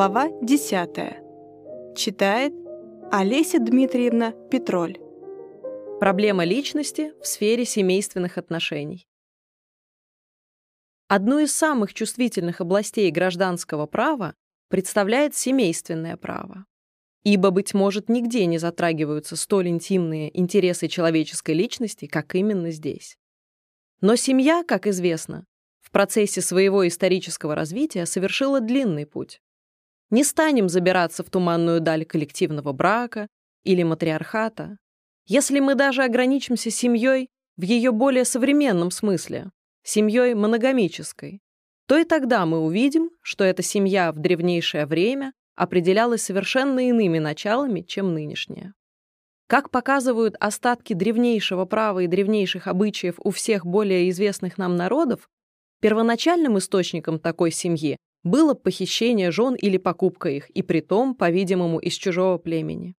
[0.00, 1.94] Глава 10.
[1.94, 2.54] Читает
[3.12, 4.96] Олеся Дмитриевна Петроль.
[6.00, 9.06] Проблема личности в сфере семейственных отношений.
[11.06, 14.34] Одну из самых чувствительных областей гражданского права
[14.70, 16.64] представляет семейственное право.
[17.22, 23.18] Ибо, быть может, нигде не затрагиваются столь интимные интересы человеческой личности, как именно здесь.
[24.00, 25.44] Но семья, как известно,
[25.82, 29.42] в процессе своего исторического развития совершила длинный путь.
[30.10, 33.28] Не станем забираться в туманную даль коллективного брака
[33.62, 34.76] или матриархата,
[35.26, 39.50] если мы даже ограничимся семьей в ее более современном смысле,
[39.84, 41.40] семьей моногамической,
[41.86, 47.82] то и тогда мы увидим, что эта семья в древнейшее время определялась совершенно иными началами,
[47.82, 48.74] чем нынешняя.
[49.46, 55.28] Как показывают остатки древнейшего права и древнейших обычаев у всех более известных нам народов,
[55.80, 62.38] первоначальным источником такой семьи было похищение жен или покупка их, и притом, по-видимому, из чужого
[62.38, 62.94] племени.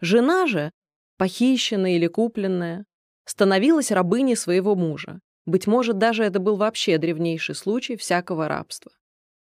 [0.00, 0.70] Жена же,
[1.16, 2.84] похищенная или купленная,
[3.24, 5.20] становилась рабыней своего мужа.
[5.46, 8.92] Быть может, даже это был вообще древнейший случай всякого рабства.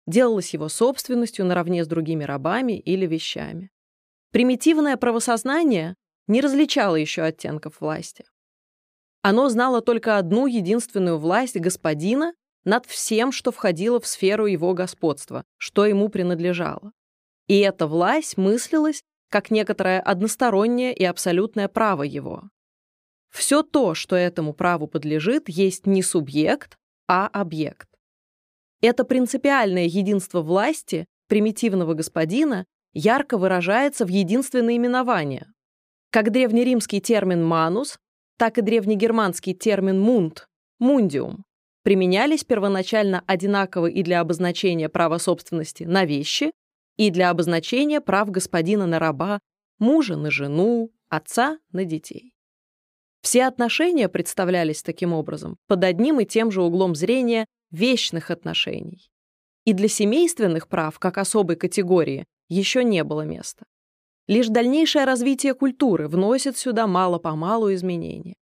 [0.06, 3.70] Делалась его собственностью наравне с другими рабами или вещами.
[4.32, 5.94] Примитивное правосознание
[6.26, 8.24] не различало еще оттенков власти.
[9.20, 15.44] Оно знало только одну единственную власть господина над всем, что входило в сферу его господства,
[15.58, 16.92] что ему принадлежало.
[17.48, 22.44] И эта власть мыслилась как некоторое одностороннее и абсолютное право его.
[23.30, 26.76] Все то, что этому праву подлежит, есть не субъект,
[27.08, 27.88] а объект.
[28.82, 35.46] Это принципиальное единство власти примитивного господина ярко выражается в единственное именование.
[36.10, 37.98] Как древнеримский термин «манус»,
[38.36, 40.46] так и древнегерманский термин «мунт»—
[40.78, 41.44] «мундиум»
[41.82, 46.52] применялись первоначально одинаково и для обозначения права собственности на вещи,
[46.96, 49.40] и для обозначения прав господина на раба,
[49.78, 52.34] мужа на жену, отца на детей.
[53.22, 59.10] Все отношения представлялись таким образом под одним и тем же углом зрения вечных отношений.
[59.64, 63.64] И для семейственных прав, как особой категории, еще не было места.
[64.26, 68.34] Лишь дальнейшее развитие культуры вносит сюда мало-помалу изменения.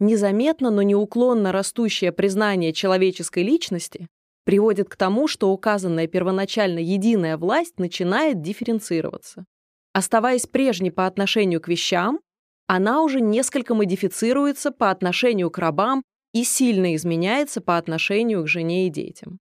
[0.00, 4.08] Незаметно, но неуклонно растущее признание человеческой личности
[4.44, 9.44] приводит к тому, что указанная первоначально единая власть начинает дифференцироваться.
[9.92, 12.20] Оставаясь прежней по отношению к вещам,
[12.66, 16.02] она уже несколько модифицируется по отношению к рабам
[16.32, 19.38] и сильно изменяется по отношению к жене и детям.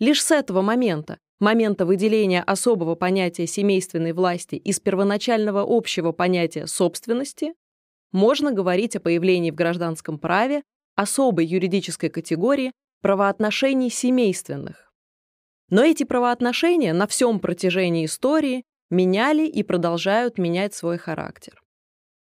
[0.00, 7.54] Лишь с этого момента, момента выделения особого понятия семейственной власти из первоначального общего понятия собственности,
[8.12, 10.62] можно говорить о появлении в гражданском праве
[10.94, 14.92] особой юридической категории правоотношений семейственных.
[15.70, 21.60] Но эти правоотношения на всем протяжении истории меняли и продолжают менять свой характер.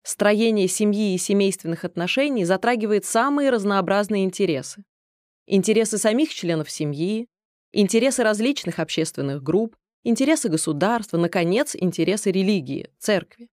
[0.03, 4.85] Строение семьи и семейственных отношений затрагивает самые разнообразные интересы.
[5.47, 7.29] Интересы самих членов семьи,
[7.73, 13.49] интересы различных общественных групп, интересы государства, наконец, интересы религии, церкви.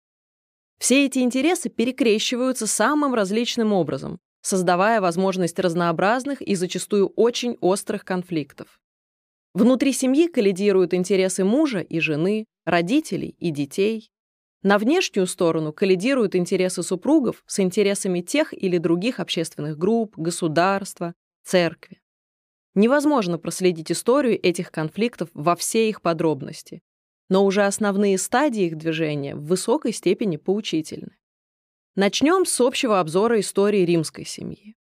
[0.81, 8.81] Все эти интересы перекрещиваются самым различным образом, создавая возможность разнообразных и зачастую очень острых конфликтов.
[9.53, 14.11] Внутри семьи коллидируют интересы мужа и жены, родителей и детей.
[14.63, 21.15] На внешнюю сторону коллидируют интересы супругов с интересами тех или других общественных групп, государства,
[21.45, 22.01] церкви.
[22.75, 26.81] Невозможно проследить историю этих конфликтов во все их подробности,
[27.31, 31.17] но уже основные стадии их движения в высокой степени поучительны.
[31.97, 34.75] Начнем с общего обзора истории римской семьи.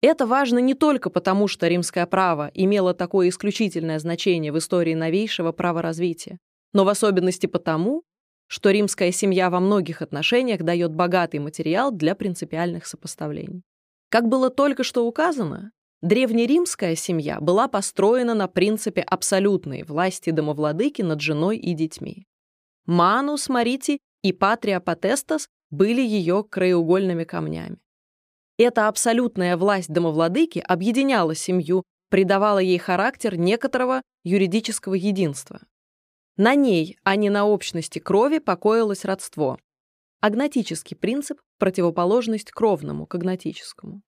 [0.00, 5.52] Это важно не только потому, что римское право имело такое исключительное значение в истории новейшего
[5.52, 6.38] праворазвития,
[6.72, 8.04] но в особенности потому,
[8.46, 13.62] что римская семья во многих отношениях дает богатый материал для принципиальных сопоставлений.
[14.10, 15.72] Как было только что указано,
[16.04, 22.26] Древнеримская семья была построена на принципе абсолютной власти домовладыки над женой и детьми.
[22.84, 27.78] Манус Марити и Патрия Потестас были ее краеугольными камнями.
[28.58, 35.62] Эта абсолютная власть домовладыки объединяла семью, придавала ей характер некоторого юридического единства.
[36.36, 39.58] На ней, а не на общности крови, покоилось родство.
[40.20, 44.02] Агнатический принцип– противоположность кровному, когнатическому.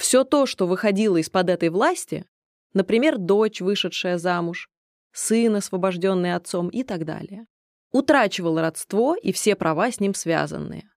[0.00, 2.24] Все то, что выходило из-под этой власти,
[2.72, 4.70] например, дочь, вышедшая замуж,
[5.12, 7.44] сын, освобожденный отцом и так далее,
[7.92, 10.88] утрачивало родство и все права с ним связанные.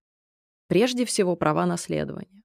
[0.68, 2.44] Прежде всего, права наследования.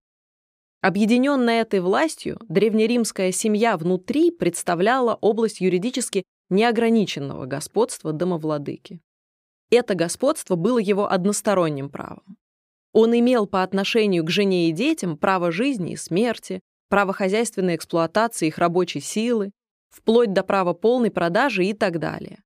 [0.81, 8.99] Объединенная этой властью, древнеримская семья внутри представляла область юридически неограниченного господства домовладыки.
[9.71, 12.37] Это господство было его односторонним правом.
[12.91, 18.47] Он имел по отношению к жене и детям право жизни и смерти, право хозяйственной эксплуатации
[18.47, 19.51] их рабочей силы,
[19.89, 22.41] вплоть до права полной продажи и так далее.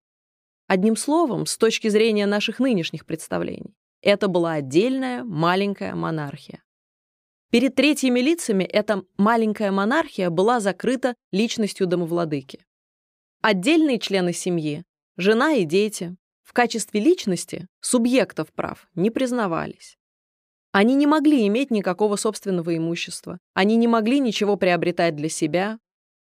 [0.68, 6.62] Одним словом, с точки зрения наших нынешних представлений, это была отдельная маленькая монархия.
[7.52, 12.66] Перед третьими лицами эта маленькая монархия была закрыта личностью домовладыки.
[13.42, 14.84] Отдельные члены семьи,
[15.18, 19.98] жена и дети, в качестве личности, субъектов прав, не признавались.
[20.74, 25.78] Они не могли иметь никакого собственного имущества, они не могли ничего приобретать для себя,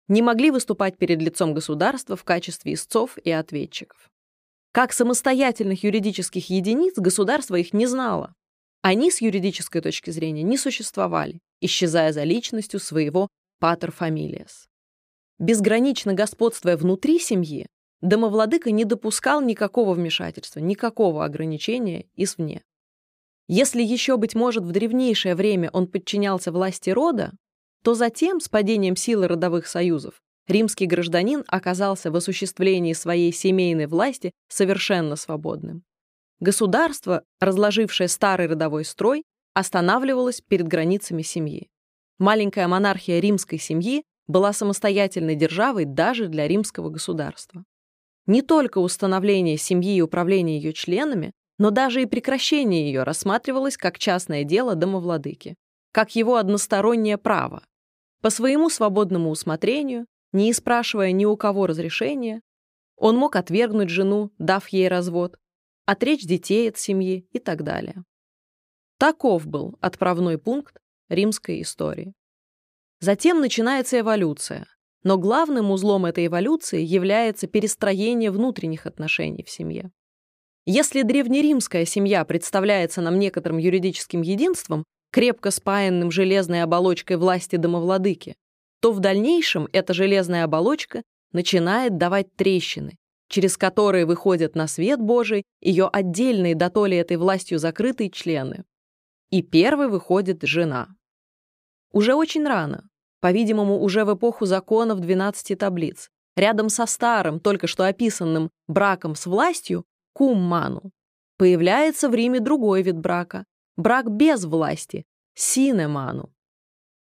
[0.07, 4.09] не могли выступать перед лицом государства в качестве истцов и ответчиков.
[4.71, 8.35] Как самостоятельных юридических единиц государство их не знало.
[8.83, 13.27] Они с юридической точки зрения не существовали, исчезая за личностью своего
[13.59, 14.69] патер фамилиас.
[15.41, 17.67] Безгранично господствуя внутри семьи,
[18.01, 22.63] домовладыка не допускал никакого вмешательства, никакого ограничения извне.
[23.49, 27.33] Если еще, быть может, в древнейшее время он подчинялся власти рода,
[27.83, 34.33] то затем, с падением силы родовых союзов, римский гражданин оказался в осуществлении своей семейной власти
[34.49, 35.85] совершенно свободным.
[36.41, 39.23] Государство, разложившее старый родовой строй,
[39.55, 41.69] останавливалось перед границами семьи.
[42.19, 47.65] Маленькая монархия римской семьи была самостоятельной державой даже для римского государства.
[48.27, 53.99] Не только установление семьи и управление ее членами, но даже и прекращение ее рассматривалось как
[53.99, 55.57] частное дело домовладыки,
[55.93, 57.65] как его одностороннее право.
[58.21, 62.43] По своему свободному усмотрению, не спрашивая ни у кого разрешения,
[62.97, 65.39] он мог отвергнуть жену, дав ей развод,
[65.85, 68.05] отречь детей от семьи и так далее.
[68.99, 70.79] Таков был отправной пункт
[71.09, 72.15] римской истории.
[73.01, 74.67] Затем начинается эволюция,
[75.03, 79.93] но главным узлом этой эволюции является перестроение внутренних отношений в семье.
[80.69, 84.83] Если древнеримская семья представляется нам некоторым юридическим единством,
[85.13, 88.35] крепко спаянным железной оболочкой власти домовладыки,
[88.81, 92.97] то в дальнейшем эта железная оболочка начинает давать трещины,
[93.29, 98.65] через которые выходят на свет Божий ее отдельные до то этой властью закрытые члены.
[99.31, 100.89] И первой выходит жена.
[101.93, 102.89] Уже очень рано,
[103.21, 109.27] по-видимому, уже в эпоху законов 12 таблиц, рядом со старым, только что описанным браком с
[109.27, 109.85] властью,
[110.17, 110.93] кумману.
[111.37, 113.45] Появляется в Риме другой вид брака–
[113.77, 115.05] брак без власти–
[115.35, 116.33] синеману.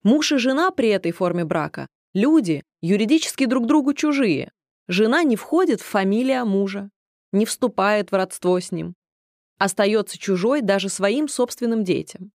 [0.03, 4.51] Муж и жена при этой форме брака– люди, юридически друг другу чужие.
[4.87, 6.91] Жена не входит в фамилия мужа,
[7.31, 8.93] не вступает в родство с ним.
[9.57, 12.31] Остается чужой даже своим собственным детям.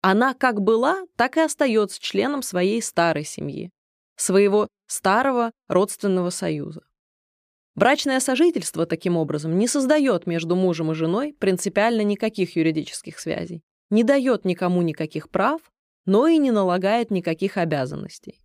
[0.00, 3.70] Она как была, так и остается членом своей старой семьи,
[4.16, 6.87] своего старого родственного союза.
[7.78, 14.02] Брачное сожительство, таким образом, не создает между мужем и женой принципиально никаких юридических связей, не
[14.02, 15.60] дает никому никаких прав,
[16.04, 18.40] но и не налагает никаких обязанностей.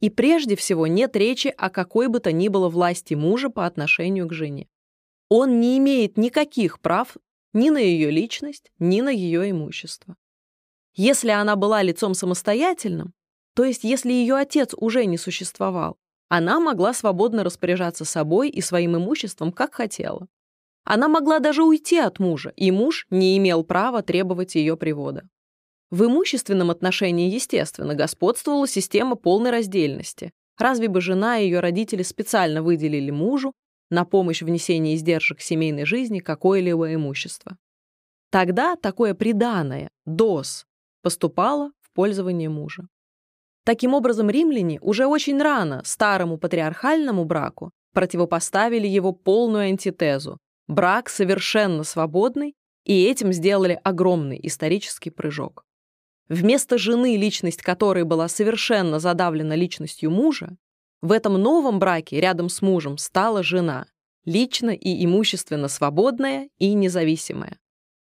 [0.00, 4.28] И прежде всего нет речи о какой бы то ни было власти мужа по отношению
[4.28, 4.68] к жене.
[5.30, 7.16] Он не имеет никаких прав
[7.54, 10.14] ни на ее личность, ни на ее имущество.
[10.94, 13.14] Если она была лицом самостоятельным,
[13.54, 15.96] то есть если ее отец уже не существовал,
[16.28, 20.28] она могла свободно распоряжаться собой и своим имуществом, как хотела.
[20.84, 25.28] Она могла даже уйти от мужа, и муж не имел права требовать ее привода.
[25.90, 30.32] В имущественном отношении, естественно, господствовала система полной раздельности.
[30.58, 33.54] Разве бы жена и ее родители специально выделили мужу
[33.90, 37.56] на помощь внесения издержек семейной жизни какое-либо имущество?
[38.30, 40.66] Тогда такое приданое, дос,
[41.02, 42.88] поступало в пользование мужа.
[43.68, 51.84] Таким образом, римляне уже очень рано старому патриархальному браку противопоставили его полную антитезу– брак совершенно
[51.84, 52.54] свободный,
[52.86, 55.66] и этим сделали огромный исторический прыжок.
[56.30, 60.56] Вместо жены, личность которой была совершенно задавлена личностью мужа,
[61.02, 63.84] в этом новом браке рядом с мужем стала жена,
[64.24, 67.58] лично и имущественно свободная и независимая.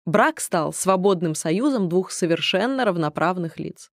[0.07, 3.91] Брак стал свободным союзом двух совершенно равноправных лиц.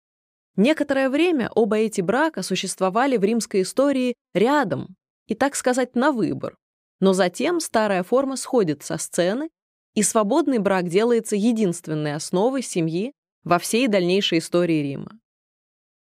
[0.56, 6.56] Некоторое время оба эти брака существовали в римской истории рядом и, так сказать, на выбор.
[6.98, 9.48] Но затем старая форма сходит со сцены,
[9.94, 15.18] и свободный брак делается единственной основой семьи во всей дальнейшей истории Рима.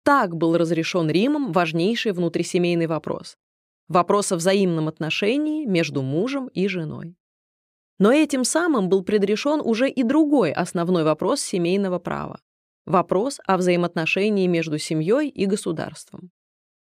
[0.03, 3.37] Так был разрешен Римом важнейший внутрисемейный вопрос–
[3.89, 7.17] вопрос о взаимном отношении между мужем и женой.
[7.99, 12.41] Но этим самым был предрешен уже и другой основной вопрос семейного права
[12.89, 16.31] Вопрос о взаимоотношении между семьей и государством.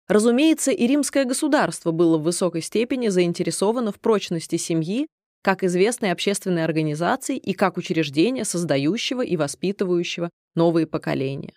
[0.06, 5.08] Разумеется, и римское государство было в высокой степени заинтересовано в прочности семьи
[5.42, 11.54] как известной общественной организации и как учреждения, создающего и воспитывающего новые поколения.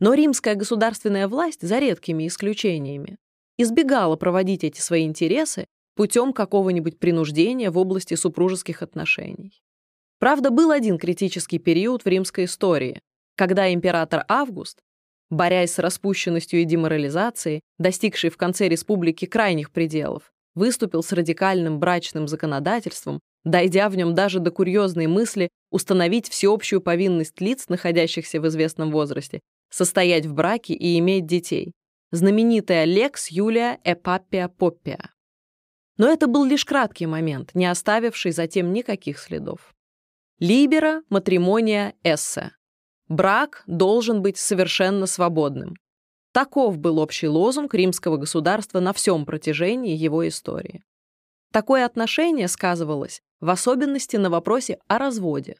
[0.00, 3.16] Но римская государственная власть, за редкими исключениями,
[3.56, 5.64] избегала проводить эти свои интересы
[5.96, 9.62] путем какого-нибудь принуждения в области супружеских отношений.
[10.18, 13.00] Правда, был один критический период в римской истории,
[13.42, 14.78] когда император Август,
[15.28, 22.28] борясь с распущенностью и деморализацией, достигший в конце республики крайних пределов, выступил с радикальным брачным
[22.28, 28.92] законодательством, дойдя в нем даже до курьезной мысли установить всеобщую повинность лиц, находящихся в известном
[28.92, 31.72] возрасте, состоять в браке и иметь детей.
[32.12, 35.10] Знаменитая Лекс Юлия Эпапия Поппия.
[35.98, 39.74] Но это был лишь краткий момент, не оставивший затем никаких следов.
[40.38, 42.52] Либера матримония эссе.
[43.08, 45.74] Брак должен быть совершенно свободным.
[46.32, 50.82] Таков был общий лозунг римского государства на всем протяжении его истории.
[51.52, 55.56] Такое отношение сказывалось в особенности на вопросе о разводе.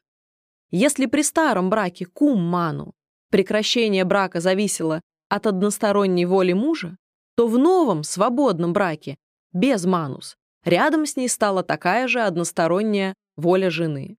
[0.71, 2.95] Если при старом браке кум-ману
[3.31, 6.97] прекращение брака зависело от односторонней воли мужа,
[7.37, 9.17] то в новом свободном браке,
[9.53, 14.17] без манус, рядом с ней стала такая же односторонняя воля жены.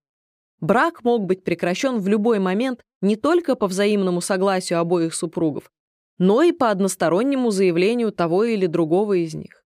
[0.60, 5.70] Брак мог быть прекращен в любой момент не только по взаимному согласию обоих супругов,
[6.18, 9.64] но и по одностороннему заявлению того или другого из них.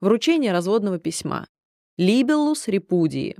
[0.00, 1.46] Вручение разводного письма.
[1.98, 3.36] Libellus репудии.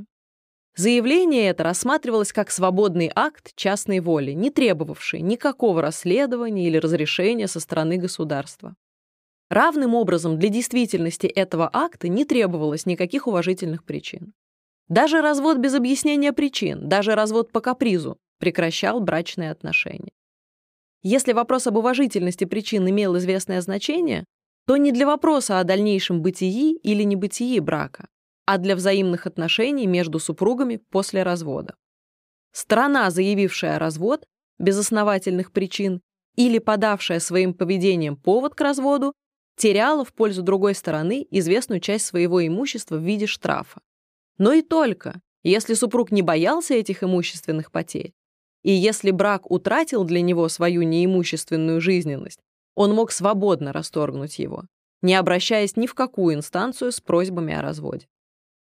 [0.76, 7.59] Заявление это рассматривалось как свободный акт частной воли, не требовавший никакого расследования или разрешения со
[7.59, 8.76] стороны государства.
[9.49, 14.33] Равным образом для действительности этого акта не требовалось никаких уважительных причин.
[14.88, 20.12] Даже развод без объяснения причин, даже развод по капризу прекращал брачные отношения.
[21.02, 24.25] Если вопрос об уважительности причин имел известное значение,
[24.66, 28.09] то не для вопроса о дальнейшем бытии или небытии брака,
[28.47, 31.75] а для взаимных отношений между супругами после развода.
[32.52, 34.26] Сторона, заявившая развод
[34.59, 36.00] без основательных причин
[36.37, 39.14] или подавшая своим поведением повод к разводу,
[39.56, 43.80] теряла в пользу другой стороны известную часть своего имущества в виде штрафа.
[44.38, 48.14] Но и только, если супруг не боялся этих имущественных потерь,
[48.62, 52.40] и если брак утратил для него свою неимущественную жизненность,
[52.75, 54.64] он мог свободно расторгнуть его,
[55.02, 58.07] не обращаясь ни в какую инстанцию с просьбами о разводе.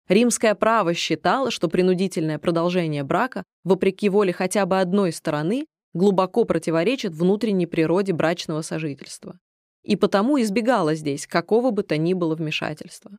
[0.09, 7.13] Римское право считало, что принудительное продолжение брака, вопреки воле хотя бы одной стороны, глубоко противоречит
[7.13, 9.39] внутренней природе брачного сожительства.
[9.83, 13.13] И потому избегало здесь какого бы то ни было вмешательства.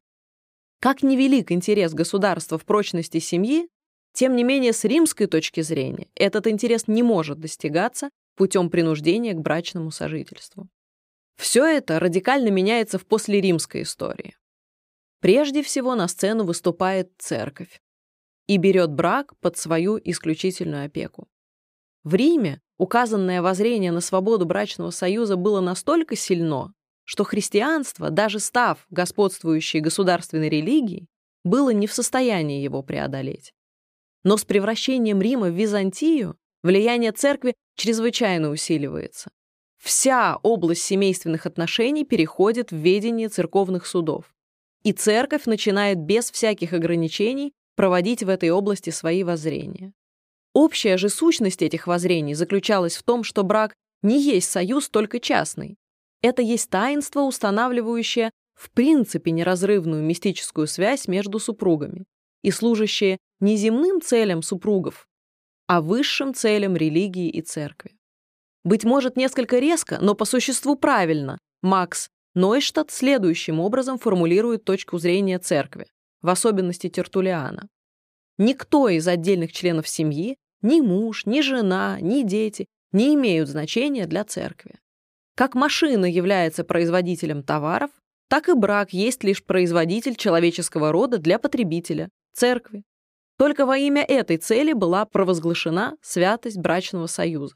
[0.80, 3.68] Как невелик интерес государства в прочности семьи,
[4.14, 9.42] тем не менее, с римской точки зрения этот интерес не может достигаться путем принуждения к
[9.42, 10.70] брачному сожительству.
[11.36, 14.36] Все это радикально меняется в послеримской истории.
[15.20, 17.82] Прежде всего на сцену выступает церковь
[18.48, 21.28] и берет брак под свою исключительную опеку.
[22.04, 26.74] В Риме указанное воззрение на свободу брачного союза было настолько сильно,
[27.06, 31.08] что христианство, даже став господствующей государственной религией,
[31.44, 33.54] было не в состоянии его преодолеть.
[34.24, 39.32] Но с превращением Рима в Византию влияние церкви чрезвычайно усиливается.
[39.78, 44.34] Вся область семейственных отношений переходит в ведение церковных судов.
[44.84, 49.94] И церковь начинает без всяких ограничений проводить в этой области свои воззрения.
[50.54, 55.78] Общая же сущность этих воззрений заключалась в том, что брак не есть союз только частный.
[56.22, 62.06] Это есть таинство, устанавливающее в принципе неразрывную мистическую связь между супругами
[62.44, 65.08] и служащее не земным целям супругов,
[65.68, 67.92] а высшим целям религии и церкви.
[68.64, 75.40] Быть может, несколько резко, но по существу правильно, Макс Нойштадт следующим образом формулирует точку зрения
[75.40, 75.88] церкви,
[76.22, 77.68] в особенности Тертулиана.
[78.38, 84.24] Никто из отдельных членов семьи, ни муж, ни жена, ни дети, не имеют значения для
[84.24, 84.80] церкви.
[85.36, 87.92] Как машина является производителем товаров,
[88.30, 92.84] так и брак есть лишь производитель человеческого рода для потребителя, церкви.
[93.38, 97.56] Только во имя этой цели была провозглашена святость брачного союза.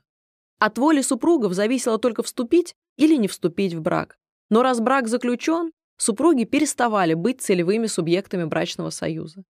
[0.60, 4.18] От воли супругов зависело только вступить или не вступить в брак.
[4.50, 9.44] Но раз брак заключен, супруги переставали быть целевыми субъектами брачного союза.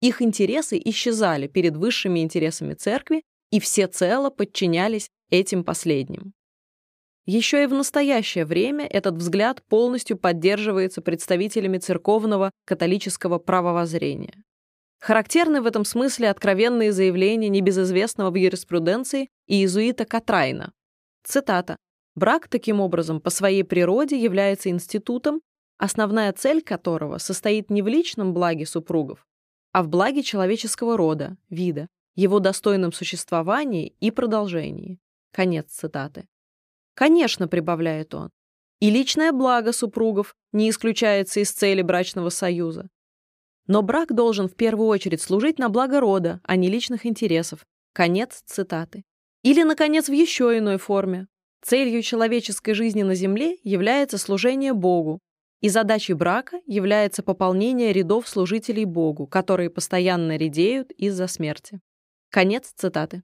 [0.00, 6.32] Их интересы исчезали перед высшими интересами церкви и всецело подчинялись этим последним.
[7.26, 14.44] Еще и в настоящее время этот взгляд полностью поддерживается представителями церковного католического правовоззрения.
[15.00, 20.72] Характерны в этом смысле откровенные заявления небезызвестного в юриспруденции иезуита Катрайна.
[21.22, 21.76] Цитата.
[22.14, 25.42] Брак, таким образом, по своей природе является институтом,
[25.76, 29.26] основная цель которого состоит не в личном благе супругов,
[29.72, 34.98] а в благе человеческого рода, вида, его достойном существовании и продолжении.
[35.32, 36.26] Конец цитаты.
[36.94, 38.30] Конечно, прибавляет он,
[38.80, 42.88] и личное благо супругов не исключается из цели брачного союза.
[43.66, 47.66] Но брак должен в первую очередь служить на благо рода, а не личных интересов.
[47.92, 49.04] Конец цитаты.
[49.42, 51.26] Или, наконец, в еще иной форме.
[51.62, 55.20] Целью человеческой жизни на Земле является служение Богу,
[55.60, 61.80] и задачей брака является пополнение рядов служителей Богу, которые постоянно редеют из-за смерти.
[62.30, 63.22] Конец цитаты.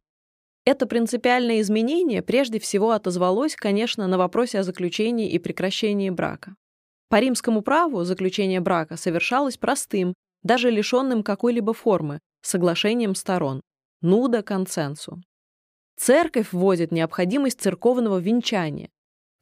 [0.64, 6.54] Это принципиальное изменение прежде всего отозвалось, конечно, на вопросе о заключении и прекращении брака.
[7.08, 13.62] По римскому праву заключение брака совершалось простым, даже лишенным какой-либо формы, соглашением сторон,
[14.00, 15.22] нуда консенсу.
[15.96, 18.90] Церковь вводит необходимость церковного венчания,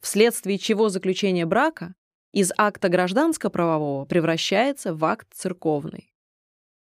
[0.00, 1.94] вследствие чего заключение брака
[2.32, 6.12] из акта гражданско-правового превращается в акт церковный.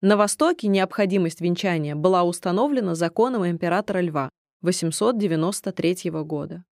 [0.01, 4.31] На Востоке необходимость венчания была установлена законом императора Льва
[4.63, 6.65] 893 года.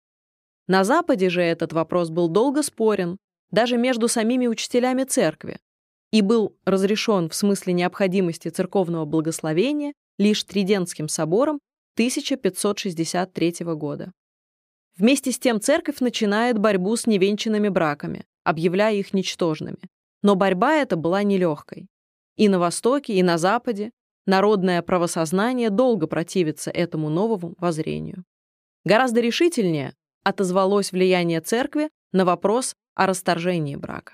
[0.66, 3.18] На Западе же этот вопрос был долго спорен,
[3.50, 5.58] даже между самими учителями церкви,
[6.14, 11.59] и был разрешен в смысле необходимости церковного благословения лишь Тридентским собором
[11.94, 14.12] 1563 года.
[14.97, 19.80] Вместе с тем церковь начинает борьбу с невенчанными браками, объявляя их ничтожными.
[20.23, 21.88] Но борьба эта была нелегкой.
[22.37, 23.90] И на Востоке, и на Западе
[24.25, 28.23] народное правосознание долго противится этому новому воззрению.
[28.85, 34.12] Гораздо решительнее отозвалось влияние церкви на вопрос о расторжении брака.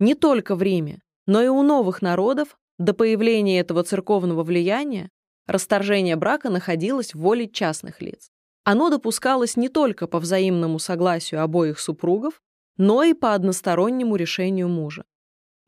[0.00, 5.08] Не только в Риме, но и у новых народов до появления этого церковного влияния
[5.46, 8.30] расторжение брака находилось в воле частных лиц.
[8.64, 12.40] Оно допускалось не только по взаимному согласию обоих супругов,
[12.76, 15.04] но и по одностороннему решению мужа.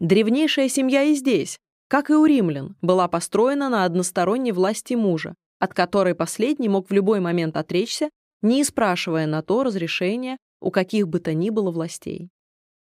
[0.01, 5.73] Древнейшая семья и здесь, как и у римлян, была построена на односторонней власти мужа, от
[5.73, 8.11] которой последний мог в любой момент отречься,
[8.43, 12.31] не спрашивая на то разрешения у каких бы то ни было властей.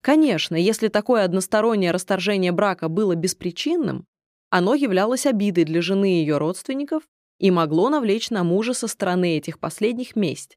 [0.03, 4.07] Конечно, если такое одностороннее расторжение брака было беспричинным,
[4.49, 7.03] оно являлось обидой для жены и ее родственников
[7.39, 10.57] и могло навлечь на мужа со стороны этих последних месть.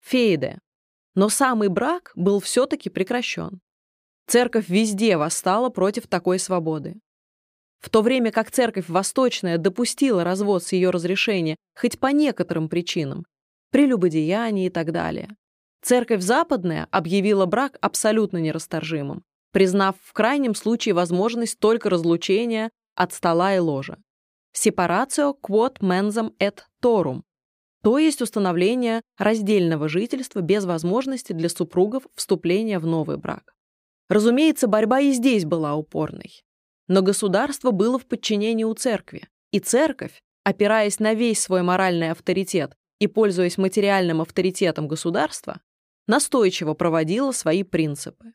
[0.00, 0.58] Фейде.
[1.14, 3.60] Но самый брак был все-таки прекращен.
[4.26, 6.96] Церковь везде восстала против такой свободы.
[7.80, 13.26] В то время как церковь восточная допустила развод с ее разрешения хоть по некоторым причинам,
[13.70, 15.36] прелюбодеяние и так далее,
[15.84, 23.54] церковь западная объявила брак абсолютно нерасторжимым, признав в крайнем случае возможность только разлучения от стола
[23.54, 23.98] и ложа.
[24.56, 27.22] Separatio quod mensam et torum,
[27.82, 33.54] то есть установление раздельного жительства без возможности для супругов вступления в новый брак.
[34.08, 36.42] Разумеется, борьба и здесь была упорной.
[36.88, 42.74] Но государство было в подчинении у церкви, и церковь, опираясь на весь свой моральный авторитет
[43.00, 45.60] и пользуясь материальным авторитетом государства,
[46.06, 48.32] настойчиво проводила свои принципы.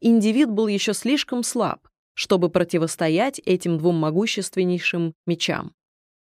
[0.00, 5.74] Индивид был еще слишком слаб, чтобы противостоять этим двум могущественнейшим мечам.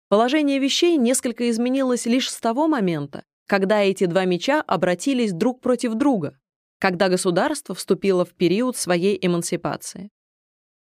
[0.09, 5.95] Положение вещей несколько изменилось лишь с того момента, когда эти два меча обратились друг против
[5.95, 6.39] друга,
[6.79, 10.11] когда государство вступило в период своей эмансипации.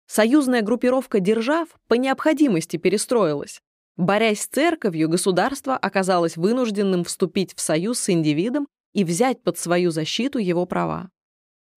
[0.06, 3.60] Союзная группировка держав по необходимости перестроилась.
[3.96, 9.90] Борясь с церковью, государство оказалось вынужденным вступить в союз с индивидом и взять под свою
[9.90, 11.10] защиту его права.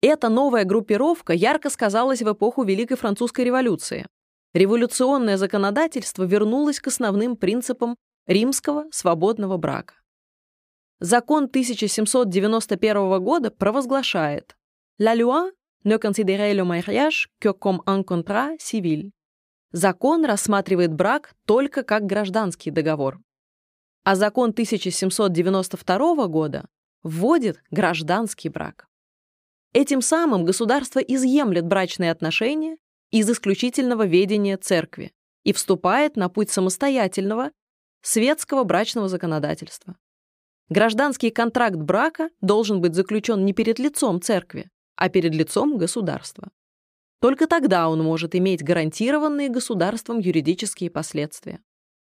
[0.00, 4.06] Эта новая группировка ярко сказалась в эпоху Великой Французской революции.
[4.52, 7.96] Революционное законодательство вернулось к основным принципам
[8.26, 9.94] римского свободного брака.
[11.00, 14.56] Закон 1791 года провозглашает
[15.00, 15.50] «La loi
[15.84, 19.10] ne considérait le mariage que comme un contrat civil.
[19.72, 23.20] Закон рассматривает брак только как гражданский договор.
[24.04, 26.66] А закон 1792 года
[27.04, 28.88] вводит гражданский брак.
[29.72, 32.78] Этим самым государство изъемлет брачные отношения
[33.10, 35.12] из исключительного ведения церкви
[35.44, 37.52] и вступает на путь самостоятельного
[38.02, 39.96] светского брачного законодательства.
[40.70, 46.50] Гражданский контракт брака должен быть заключен не перед лицом церкви, а перед лицом государства.
[47.20, 51.60] Только тогда он может иметь гарантированные государством юридические последствия.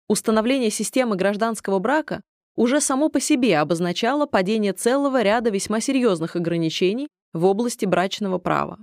[0.08, 2.22] Установление системы гражданского брака
[2.56, 8.80] уже само по себе обозначало падение целого ряда весьма серьезных ограничений в области брачного права.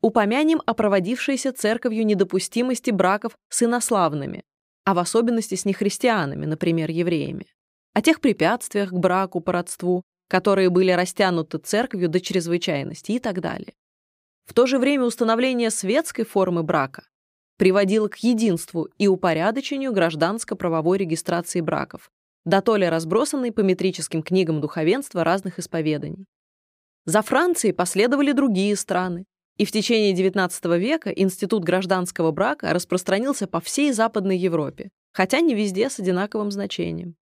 [0.00, 4.42] Упомянем о проводившейся церковью недопустимости браков с инославными,
[4.84, 7.46] а в особенности с нехристианами, например, евреями,
[7.94, 13.40] о тех препятствиях к браку по родству, которые были растянуты церковью до чрезвычайности и так
[13.40, 13.74] далее.
[14.46, 17.04] В то же время установление светской формы брака
[17.58, 22.10] приводило к единству и упорядочению гражданско-правовой регистрации браков,
[22.44, 26.26] дотоле разбросанной по метрическим книгам духовенства разных исповеданий.
[27.04, 29.24] За Францией последовали другие страны,
[29.56, 35.54] и в течение XIX века институт гражданского брака распространился по всей Западной Европе, хотя не
[35.54, 37.16] везде с одинаковым значением.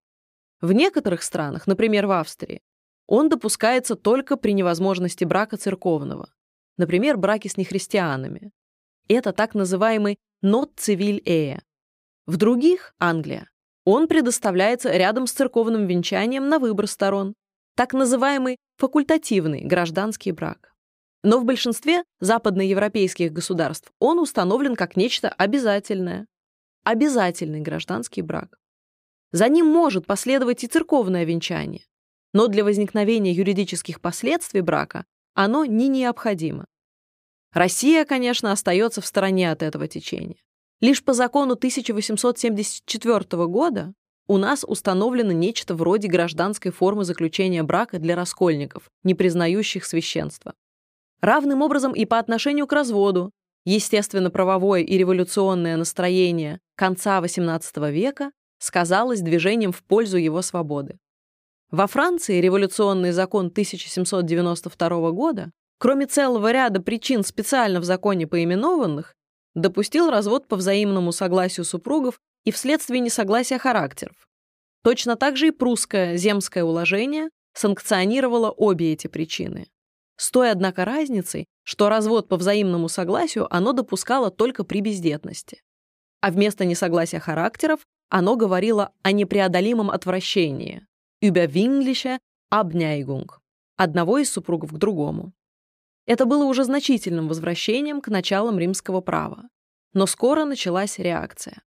[0.60, 2.60] В некоторых странах, например, в Австрии,
[3.06, 6.30] он допускается только при невозможности брака церковного,
[6.76, 8.52] например, браки с нехристианами.
[9.08, 11.60] Это так называемый «not civil ehe».
[12.26, 13.49] В других, Англия,
[13.84, 17.34] он предоставляется рядом с церковным венчанием на выбор сторон,
[17.76, 20.72] так называемый факультативный гражданский брак.
[21.22, 26.26] Но в большинстве западноевропейских государств он установлен как нечто обязательное.
[26.82, 28.58] Обязательный гражданский брак.
[29.32, 31.84] За ним может последовать и церковное венчание,
[32.32, 36.66] но для возникновения юридических последствий брака оно не необходимо.
[37.52, 40.42] Россия, конечно, остается в стороне от этого течения.
[40.80, 43.92] Лишь по закону 1874 года
[44.26, 50.54] у нас установлено нечто вроде гражданской формы заключения брака для раскольников, не признающих священство.
[51.20, 53.30] Равным образом и по отношению к разводу,
[53.66, 60.98] естественно-правовое и революционное настроение конца XVIII века сказалось движением в пользу его свободы.
[61.70, 69.14] Во Франции революционный закон 1792 года, кроме целого ряда причин специально в законе поименованных,
[69.54, 74.28] допустил развод по взаимному согласию супругов и вследствие несогласия характеров.
[74.82, 79.68] Точно так же и прусское земское уложение санкционировало обе эти причины.
[80.16, 85.62] С той, однако, разницей, что развод по взаимному согласию оно допускало только при бездетности.
[86.20, 90.86] А вместо несогласия характеров оно говорило о непреодолимом отвращении
[91.22, 92.18] überwindliche
[92.52, 93.28] Abneigung
[93.76, 95.32] одного из супругов к другому.
[96.06, 99.48] Это было уже значительным возвращением к началам римского права.
[99.92, 101.62] Но скоро началась реакция.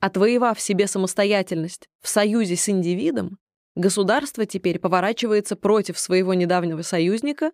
[0.00, 3.38] Отвоевав себе самостоятельность в союзе с индивидом,
[3.74, 7.52] государство теперь поворачивается против своего недавнего союзника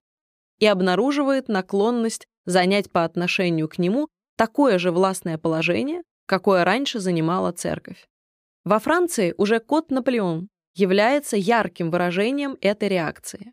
[0.58, 7.52] и обнаруживает наклонность занять по отношению к нему такое же властное положение, какое раньше занимала
[7.52, 8.06] церковь.
[8.64, 13.52] Во Франции уже кот Наполеон является ярким выражением этой реакции.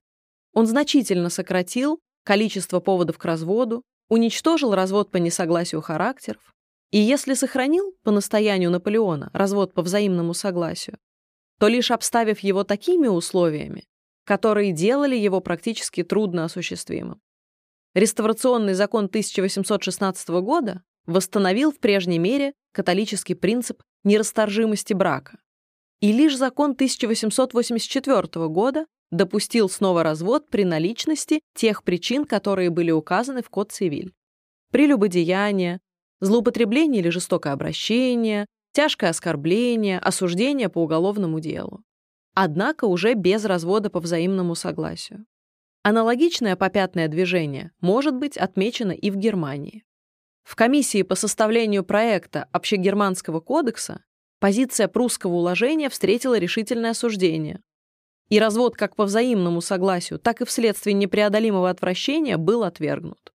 [0.53, 6.53] Он значительно сократил количество поводов к разводу, уничтожил развод по несогласию характеров,
[6.91, 10.97] и если сохранил по настоянию Наполеона развод по взаимному согласию,
[11.57, 13.85] то лишь обставив его такими условиями,
[14.25, 17.21] которые делали его практически трудно осуществимым.
[17.95, 25.39] Реставрационный закон 1816 года восстановил в прежней мере католический принцип нерасторжимости брака.
[26.01, 33.41] И лишь закон 1884 года допустил снова развод при наличности тех причин, которые были указаны
[33.41, 34.13] в Код Цивиль.
[34.71, 35.79] Прелюбодеяние,
[36.19, 41.83] злоупотребление или жестокое обращение, тяжкое оскорбление, осуждение по уголовному делу
[42.39, 45.25] однако уже без развода по взаимному согласию.
[45.81, 49.83] Аналогичное попятное движение может быть отмечено и в Германии.
[50.43, 54.03] В комиссии по составлению проекта Общегерманского кодекса
[54.39, 57.59] позиция прусского уложения встретила решительное осуждение.
[58.29, 63.31] И развод как по взаимному согласию, так и вследствие непреодолимого отвращения был отвергнут.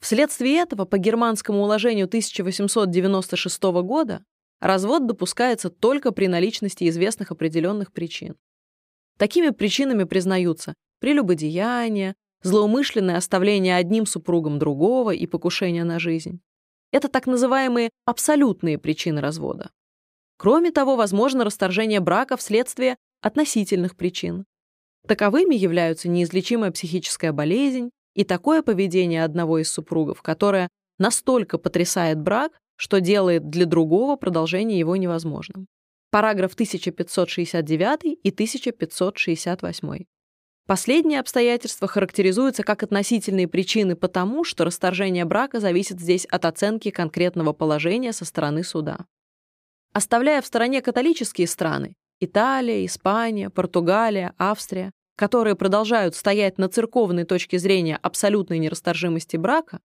[0.00, 4.24] Вследствие этого по германскому уложению 1896 года
[4.60, 8.36] развод допускается только при наличности известных определенных причин.
[9.18, 16.40] Такими причинами признаются прелюбодеяние, злоумышленное оставление одним супругом другого и покушение на жизнь.
[16.92, 19.70] Это так называемые абсолютные причины развода.
[20.38, 24.44] Кроме того, возможно расторжение брака вследствие относительных причин.
[25.06, 32.52] Таковыми являются неизлечимая психическая болезнь и такое поведение одного из супругов, которое настолько потрясает брак,
[32.76, 35.66] что делает для другого продолжение его невозможным.
[36.10, 40.04] Параграф 1569 и 1568.
[40.66, 47.52] Последние обстоятельства характеризуются как относительные причины потому, что расторжение брака зависит здесь от оценки конкретного
[47.52, 49.06] положения со стороны суда.
[49.92, 57.58] Оставляя в стороне католические страны– Италия, Испания, Португалия, Австрия, которые продолжают стоять на церковной точке
[57.58, 59.80] зрения абсолютной нерасторжимости брака,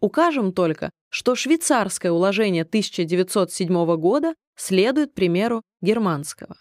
[0.00, 6.56] Укажем только, что швейцарское уложение 1907 года следует примеру германского.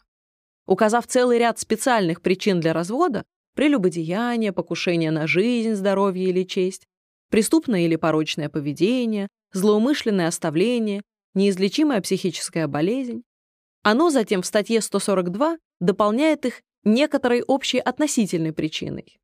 [0.65, 3.23] Указав целый ряд специальных причин для развода–
[3.55, 6.85] прелюбодеяние, покушение на жизнь, здоровье или честь,
[7.29, 11.01] преступное или порочное поведение, злоумышленное оставление,
[11.33, 13.23] неизлечимая психическая болезнь,
[13.83, 19.19] оно затем в статье 142 дополняет их некоторой общей относительной причиной.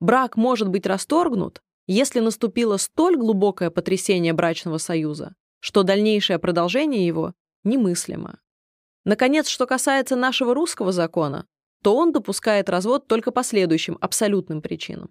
[0.00, 7.34] Брак может быть расторгнут, если наступило столь глубокое потрясение брачного союза, что дальнейшее продолжение его
[7.64, 8.38] немыслимо.
[9.04, 11.46] Наконец, что касается нашего русского закона,
[11.82, 15.10] то он допускает развод только по следующим абсолютным причинам.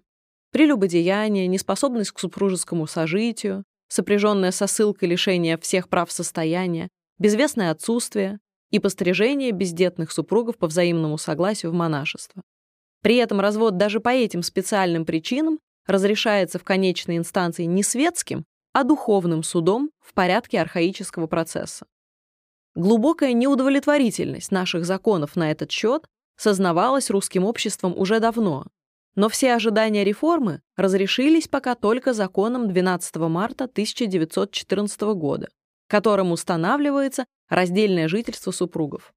[0.52, 8.78] Прелюбодеяние, неспособность к супружескому сожитию, сопряженное со ссылкой лишения всех прав состояния, безвестное отсутствие и
[8.78, 12.42] пострижение бездетных супругов по взаимному согласию в монашество.
[13.02, 18.84] При этом развод даже по этим специальным причинам разрешается в конечной инстанции не светским, а
[18.84, 21.86] духовным судом в порядке архаического процесса.
[22.74, 26.06] Глубокая неудовлетворительность наших законов на этот счет
[26.36, 28.66] сознавалась русским обществом уже давно,
[29.16, 35.48] но все ожидания реформы разрешились пока только законом 12 марта 1914 года,
[35.88, 39.12] которым устанавливается раздельное жительство супругов.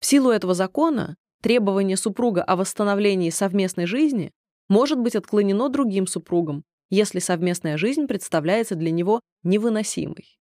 [0.00, 4.32] В силу этого закона требование супруга о восстановлении совместной жизни
[4.68, 10.38] может быть отклонено другим супругом, если совместная жизнь представляется для него невыносимой.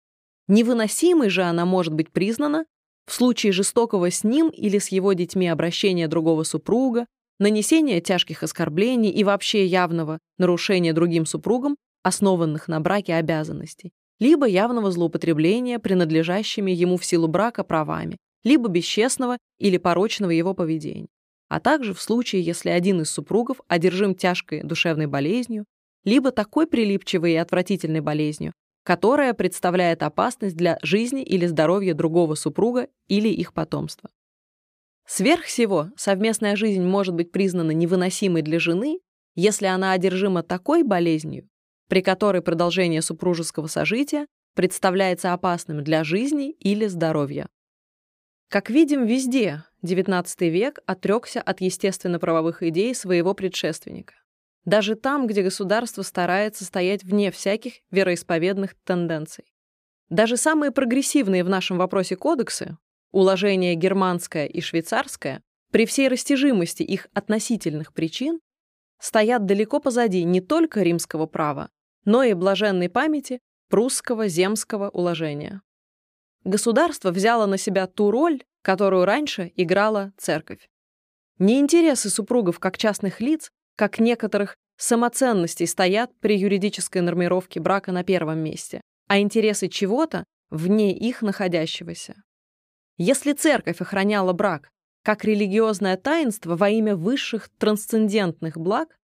[0.47, 2.65] Невыносимой же она может быть признана
[3.05, 7.05] в случае жестокого с ним или с его детьми обращения другого супруга,
[7.39, 14.91] нанесения тяжких оскорблений и вообще явного нарушения другим супругам, основанных на браке обязанностей, либо явного
[14.91, 21.07] злоупотребления принадлежащими ему в силу брака правами, либо бесчестного или порочного его поведения,
[21.49, 25.65] а также в случае, если один из супругов одержим тяжкой душевной болезнью,
[26.03, 28.53] либо такой прилипчивой и отвратительной болезнью,
[28.83, 34.09] которая представляет опасность для жизни или здоровья другого супруга или их потомства.
[35.05, 38.99] Сверх всего, совместная жизнь может быть признана невыносимой для жены,
[39.35, 41.47] если она одержима такой болезнью,
[41.87, 47.47] при которой продолжение супружеского сожития представляется опасным для жизни или здоровья.
[48.49, 54.13] Как видим, везде XIX век отрекся от естественно-правовых идей своего предшественника
[54.67, 59.45] даже там, где государство старается стоять вне всяких вероисповедных тенденций.
[60.09, 62.77] Даже самые прогрессивные в нашем вопросе кодексы,
[63.13, 68.41] уложения германское и швейцарское, при всей растяжимости их относительных причин,
[68.99, 71.69] стоят далеко позади не только римского права,
[72.07, 75.61] но и блаженной памяти прусского земского уложения.
[76.45, 80.69] Государство взяло на себя ту роль, которую раньше играла церковь.
[81.37, 88.05] Не интересы супругов как частных лиц как некоторых самоценностей стоят при юридической нормировке брака на
[88.05, 92.23] первом месте, а интересы чего-то вне их находящегося.
[92.97, 94.69] Если церковь охраняла брак
[95.03, 98.95] как религиозное таинство во имя высших трансцендентных благ,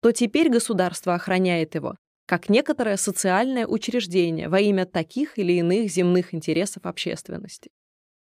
[0.00, 1.94] то теперь государство охраняет его
[2.28, 7.70] как некоторое социальное учреждение во имя таких или иных земных интересов общественности.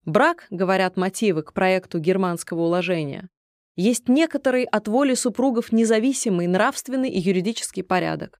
[0.05, 3.27] Брак, говорят мотивы к проекту германского уложения,
[3.75, 8.39] есть некоторый от воли супругов независимый нравственный и юридический порядок.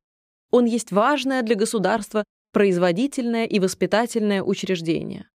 [0.49, 5.27] Он есть важное для государства производительное и воспитательное учреждение.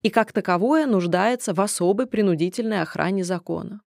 [0.00, 3.82] И как таковое нуждается в особой принудительной охране закона.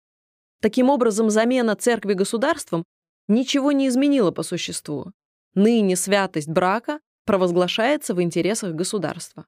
[0.60, 2.84] Таким образом, замена церкви государством
[3.28, 5.12] ничего не изменила по существу.
[5.58, 9.48] Ныне святость брака провозглашается в интересах государства.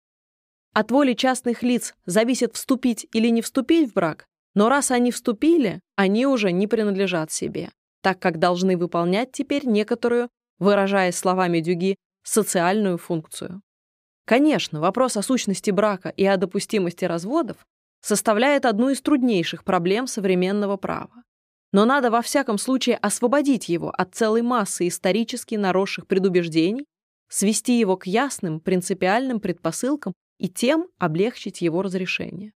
[0.74, 5.82] От воли частных лиц зависит вступить или не вступить в брак, но раз они вступили,
[5.96, 7.70] они уже не принадлежат себе,
[8.02, 13.62] так как должны выполнять теперь некоторую, выражаясь словами Дюги, социальную функцию.
[14.26, 17.58] Конечно, вопрос о сущности брака и о допустимости разводов
[18.02, 21.24] составляет одну из труднейших проблем современного права.
[21.72, 26.86] Но надо во всяком случае освободить его от целой массы исторически наросших предубеждений,
[27.30, 32.54] свести его к ясным принципиальным предпосылкам и тем облегчить его разрешение.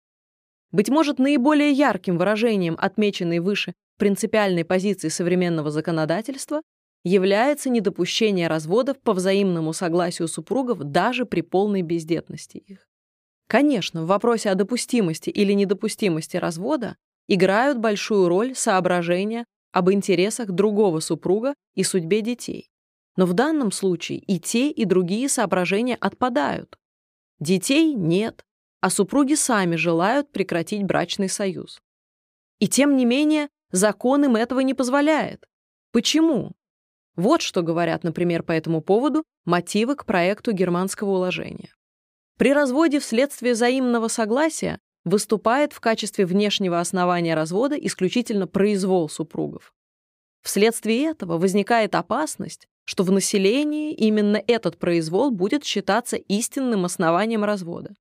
[0.70, 6.62] Быть может, наиболее ярким выражением отмеченной выше принципиальной позиции современного законодательства
[7.04, 12.86] является недопущение разводов по взаимному согласию супругов даже при полной бездетности их.
[13.48, 16.96] Конечно, в вопросе о допустимости или недопустимости развода
[17.28, 22.70] играют большую роль соображения об интересах другого супруга и судьбе детей.
[23.16, 26.78] Но в данном случае и те, и другие соображения отпадают.
[27.40, 28.44] Детей нет,
[28.80, 31.80] а супруги сами желают прекратить брачный союз.
[32.58, 35.46] И тем не менее, закон им этого не позволяет.
[35.90, 36.52] Почему?
[37.16, 41.74] Вот что говорят, например, по этому поводу мотивы к проекту германского уложения.
[42.38, 49.72] При разводе вследствие взаимного согласия выступает в качестве внешнего основания развода исключительно произвол супругов.
[50.42, 57.94] Вследствие этого возникает опасность, что в населении именно этот произвол будет считаться истинным основанием развода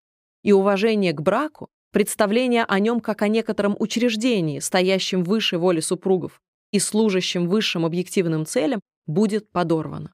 [0.44, 6.42] и уважение к браку представление о нем как о некотором учреждении, стоящем выше воли супругов
[6.72, 10.14] и служащем высшим объективным целям, будет подорвано.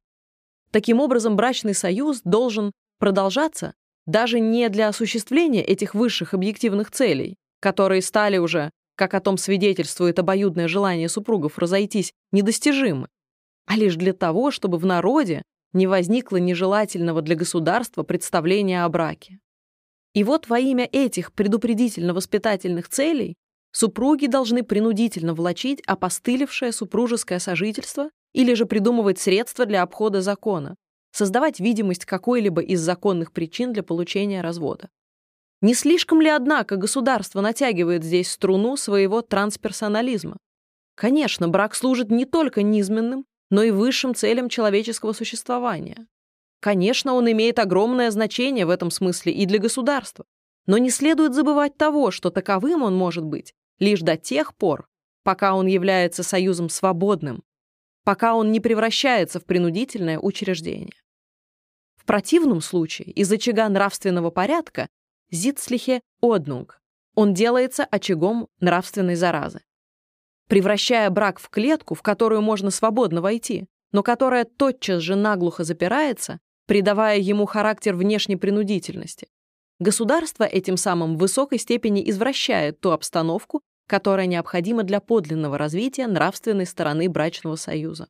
[0.71, 3.73] Таким образом, брачный союз должен продолжаться
[4.07, 10.17] даже не для осуществления этих высших объективных целей, которые стали уже, как о том свидетельствует
[10.17, 13.09] обоюдное желание супругов разойтись, недостижимы,
[13.67, 15.43] а лишь для того, чтобы в народе
[15.73, 19.39] не возникло нежелательного для государства представления о браке.
[20.13, 23.35] И вот во имя этих предупредительно-воспитательных целей
[23.71, 30.75] супруги должны принудительно влачить опостылевшее супружеское сожительство или же придумывать средства для обхода закона,
[31.17, 34.89] создавать видимость какой-либо из законных причин для получения развода.
[35.61, 40.37] Не слишком ли, однако, государство натягивает здесь струну своего трансперсонализма?
[40.95, 46.07] Конечно, брак служит не только низменным, но и высшим целям человеческого существования.
[46.59, 50.25] Конечно, он имеет огромное значение в этом смысле и для государства,
[50.67, 54.87] но не следует забывать того, что таковым он может быть лишь до тех пор,
[55.23, 57.43] пока он является союзом свободным,
[58.03, 60.93] пока он не превращается в принудительное учреждение.
[62.07, 64.89] Противном случае из очага нравственного порядка
[65.29, 66.81] Зитслихе Однунг
[67.13, 69.61] он делается очагом нравственной заразы
[70.47, 76.39] превращая брак в клетку, в которую можно свободно войти, но которая тотчас же наглухо запирается,
[76.65, 79.27] придавая ему характер внешней принудительности.
[79.79, 86.65] Государство этим самым в высокой степени извращает ту обстановку, которая необходима для подлинного развития нравственной
[86.65, 88.07] стороны брачного союза.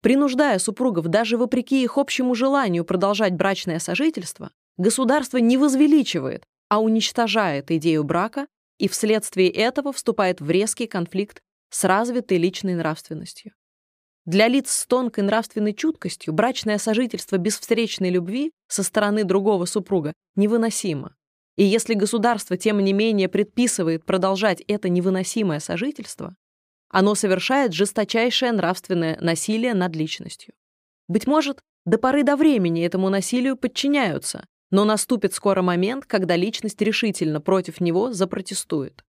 [0.00, 7.70] Принуждая супругов даже вопреки их общему желанию продолжать брачное сожительство, государство не возвеличивает, а уничтожает
[7.70, 8.46] идею брака
[8.78, 13.52] и вследствие этого вступает в резкий конфликт с развитой личной нравственностью.
[14.24, 20.12] Для лиц с тонкой нравственной чуткостью брачное сожительство без встречной любви со стороны другого супруга
[20.36, 21.16] невыносимо.
[21.56, 26.36] И если государство, тем не менее, предписывает продолжать это невыносимое сожительство,
[26.90, 30.54] оно совершает жесточайшее нравственное насилие над личностью.
[31.08, 36.80] Быть может, до поры до времени этому насилию подчиняются, но наступит скоро момент, когда личность
[36.82, 39.02] решительно против него запротестует.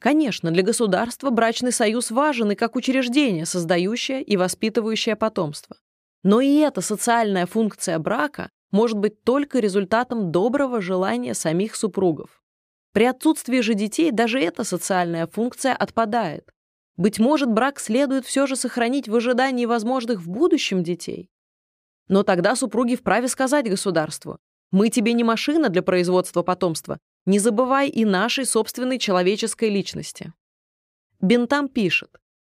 [0.00, 5.76] Конечно, для государства брачный союз важен и как учреждение, создающее и воспитывающее потомство.
[6.22, 12.42] Но и эта социальная функция брака может быть только результатом доброго желания самих супругов.
[12.92, 16.50] При отсутствии же детей даже эта социальная функция отпадает.
[16.96, 21.28] Быть может, брак следует все же сохранить в ожидании возможных в будущем детей.
[22.08, 24.38] Но тогда супруги вправе сказать государству,
[24.70, 30.32] мы тебе не машина для производства потомства, не забывай и нашей собственной человеческой личности.
[31.20, 32.10] Бентам пишет,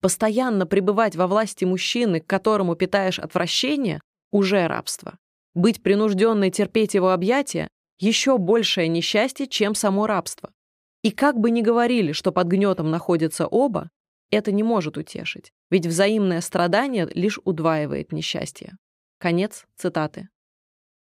[0.01, 5.19] постоянно пребывать во власти мужчины, к которому питаешь отвращение, уже рабство.
[5.55, 7.69] Быть принужденной терпеть его объятия–
[7.99, 10.51] еще большее несчастье, чем само рабство.
[11.03, 13.91] И как бы ни говорили, что под гнетом находятся оба,
[14.31, 18.77] это не может утешить, ведь взаимное страдание лишь удваивает несчастье.
[19.19, 20.29] Конец цитаты.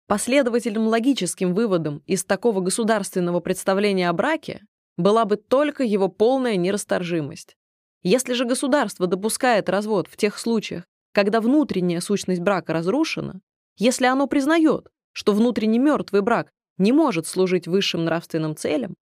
[0.06, 4.62] Последовательным логическим выводом из такого государственного представления о браке
[4.96, 7.56] была бы только его полная нерасторжимость.
[8.02, 13.40] Если же государство допускает развод в тех случаях, когда внутренняя сущность брака разрушена,
[13.76, 18.94] если оно признает, что внутренне мертвый брак не может служить высшим нравственным целям,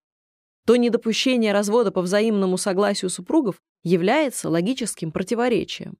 [0.69, 5.97] то недопущение развода по взаимному согласию супругов является логическим противоречием.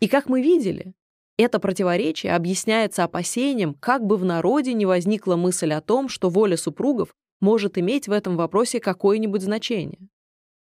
[0.00, 0.94] И как мы видели,
[1.36, 6.56] это противоречие объясняется опасением, как бы в народе не возникла мысль о том, что воля
[6.56, 7.10] супругов
[7.42, 10.08] может иметь в этом вопросе какое-нибудь значение.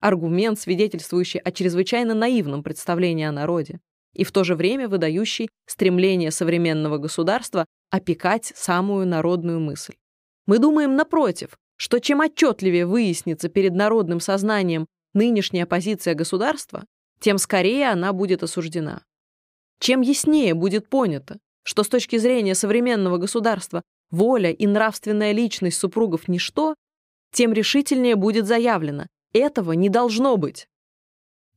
[0.01, 3.79] Аргумент, свидетельствующий о чрезвычайно наивном представлении о народе
[4.15, 9.95] и в то же время выдающий стремление современного государства опекать самую народную мысль.
[10.47, 16.85] Мы думаем, напротив, что чем отчетливее выяснится перед народным сознанием нынешняя позиция государства,
[17.19, 19.03] тем скорее она будет осуждена.
[19.81, 26.29] Чем яснее будет понято, что с точки зрения современного государства воля и нравственная личность супругов–
[26.29, 26.77] ничто,
[27.33, 30.69] тем решительнее будет заявлено– этого не должно быть.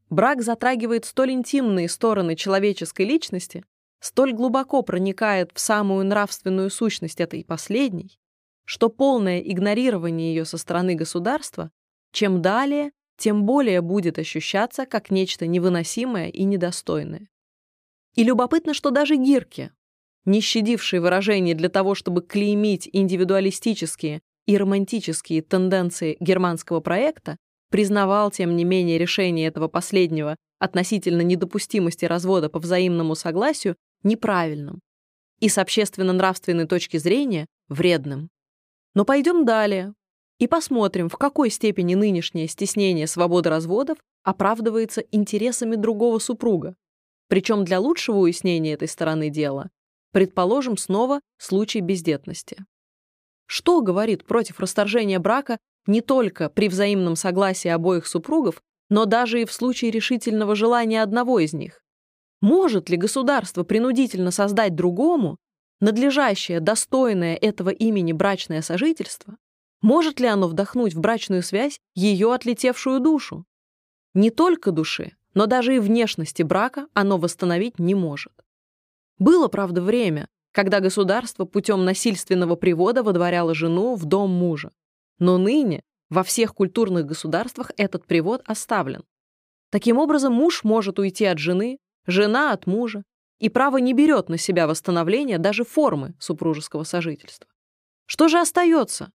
[0.09, 3.63] Брак затрагивает столь интимные стороны человеческой личности,
[3.99, 8.17] столь глубоко проникает в самую нравственную сущность этой последней,
[8.65, 11.71] что полное игнорирование ее со стороны государства,
[12.11, 17.29] чем далее, тем более будет ощущаться как нечто невыносимое и недостойное.
[18.15, 19.71] И любопытно, что даже Гирке,
[20.25, 27.37] не щадивший выражений для того, чтобы клеймить индивидуалистические и романтические тенденции германского проекта,
[27.69, 34.79] признавал, тем не менее, решение этого последнего относительно недопустимости развода по взаимному согласию неправильным
[35.39, 38.29] и с общественно-нравственной точки зрения вредным.
[38.95, 39.93] Но пойдем далее.
[40.37, 46.75] и посмотрим, в какой степени нынешнее стеснение свободы разводов оправдывается интересами другого супруга.
[47.29, 49.69] Причем для лучшего уяснения этой стороны дела
[50.11, 52.65] предположим снова случай бездетности.
[53.45, 59.45] Что говорит против расторжения брака не только при взаимном согласии обоих супругов, но даже и
[59.45, 61.81] в случае решительного желания одного из них?
[62.41, 65.37] Может ли государство принудительно создать другому
[65.79, 69.37] надлежащее, достойное этого имени брачное сожительство?
[69.81, 73.45] Может ли оно вдохнуть в брачную связь ее отлетевшую душу?
[74.13, 78.33] Не только души, но даже и внешности брака оно восстановить не может.
[79.19, 84.71] Было, правда, время, когда государство путем насильственного привода водворяло жену в дом мужа.
[85.19, 89.03] Но ныне во всех культурных государствах этот привод оставлен.
[89.69, 93.03] Таким образом, муж может уйти от жены, жена от мужа,
[93.39, 97.47] и право не берет на себя восстановление даже формы супружеского сожительства.
[98.05, 99.11] Что же остается?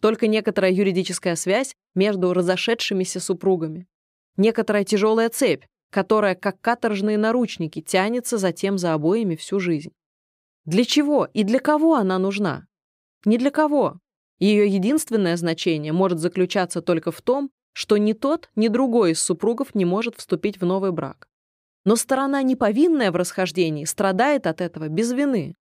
[0.00, 3.86] Только некоторая юридическая связь между разошедшимися супругами.
[4.36, 9.92] Некоторая тяжелая цепь, которая, как каторжные наручники, тянется затем за обоими всю жизнь.
[10.64, 12.66] Для чего и для кого она нужна?
[13.24, 13.98] Не для кого.
[14.38, 19.74] Ее единственное значение может заключаться только в том, что ни тот, ни другой из супругов
[19.74, 21.28] не может вступить в новый брак.
[21.84, 25.54] Но сторона неповинная в расхождении страдает от этого без вины.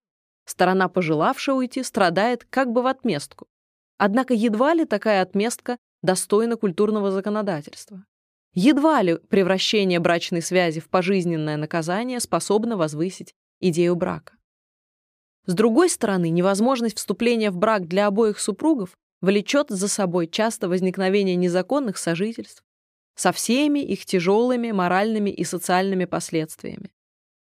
[0.45, 3.47] Сторона, пожелавшая уйти, страдает как бы в отместку.
[3.97, 8.05] Однако едва ли такая отместка достойна культурного законодательства.
[8.53, 14.33] Едва ли превращение брачной связи в пожизненное наказание способно возвысить идею брака.
[15.45, 21.35] С другой стороны, невозможность вступления в брак для обоих супругов влечет за собой часто возникновение
[21.35, 22.63] незаконных сожительств
[23.19, 26.89] со всеми их тяжелыми моральными и социальными последствиями.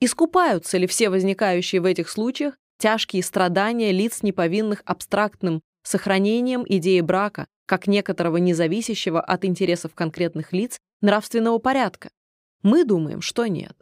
[0.01, 7.47] Искупаются ли все возникающие в этих случаях тяжкие страдания лиц неповинных абстрактным сохранением идеи брака
[7.67, 12.11] как некоторого независящего от интересов конкретных лиц нравственного порядка?
[12.65, 13.77] Мы думаем, что нет.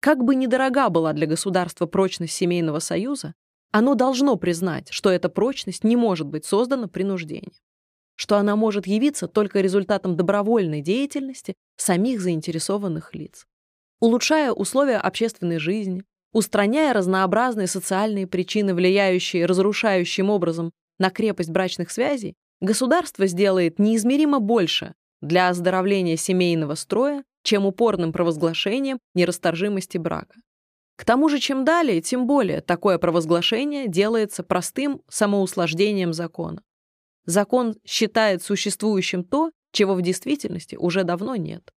[0.00, 3.32] Как бы недорога была для государства прочность семейного союза,
[3.72, 7.54] оно должно признать, что эта прочность не может быть создана принуждением,
[8.16, 13.46] что она может явиться только результатом добровольной деятельности самих заинтересованных лиц.
[14.00, 16.02] Улучшая условия общественной жизни,
[16.32, 24.94] устраняя разнообразные социальные причины, влияющие разрушающим образом на крепость брачных связей, государство сделает неизмеримо больше
[25.20, 30.36] для оздоровления семейного строя, чем упорным провозглашением нерасторжимости брака.
[30.96, 36.62] К тому же, чем далее, тем более такое провозглашение делается простым самоуслаждением закона.
[37.26, 41.72] Закон считает существующим то, чего в действительности уже давно нет.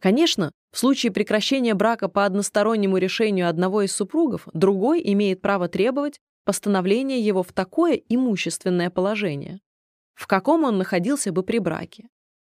[0.00, 6.20] Конечно, в случае прекращения брака по одностороннему решению одного из супругов, другой имеет право требовать
[6.44, 9.60] постановления его в такое имущественное положение,
[10.14, 12.08] в каком он находился бы при браке,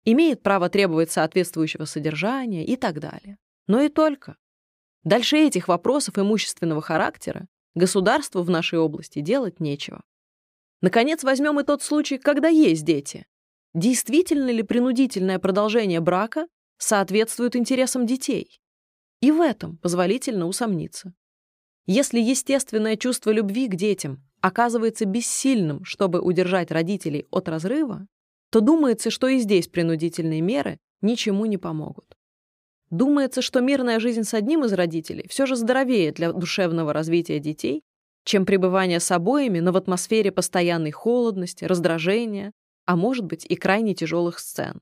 [0.04, 3.36] имеет право требовать соответствующего содержания и так далее.
[3.66, 4.36] Но и только.
[5.02, 10.02] Дальше этих вопросов имущественного характера государству в нашей области делать нечего.
[10.80, 13.26] Наконец, возьмем и тот случай, когда есть дети.
[13.74, 16.46] Действительно ли принудительное продолжение брака
[16.78, 18.60] соответствует интересам детей?
[19.20, 21.12] И в этом позволительно усомниться.
[21.86, 28.06] Если естественное чувство любви к детям оказывается бессильным, чтобы удержать родителей от разрыва,
[28.50, 32.16] то думается, что и здесь принудительные меры ничему не помогут.
[32.90, 37.82] Думается, что мирная жизнь с одним из родителей все же здоровее для душевного развития детей,
[38.24, 42.52] чем пребывание с обоими, но в атмосфере постоянной холодности, раздражения,
[42.86, 44.80] а может быть и крайне тяжелых сцен.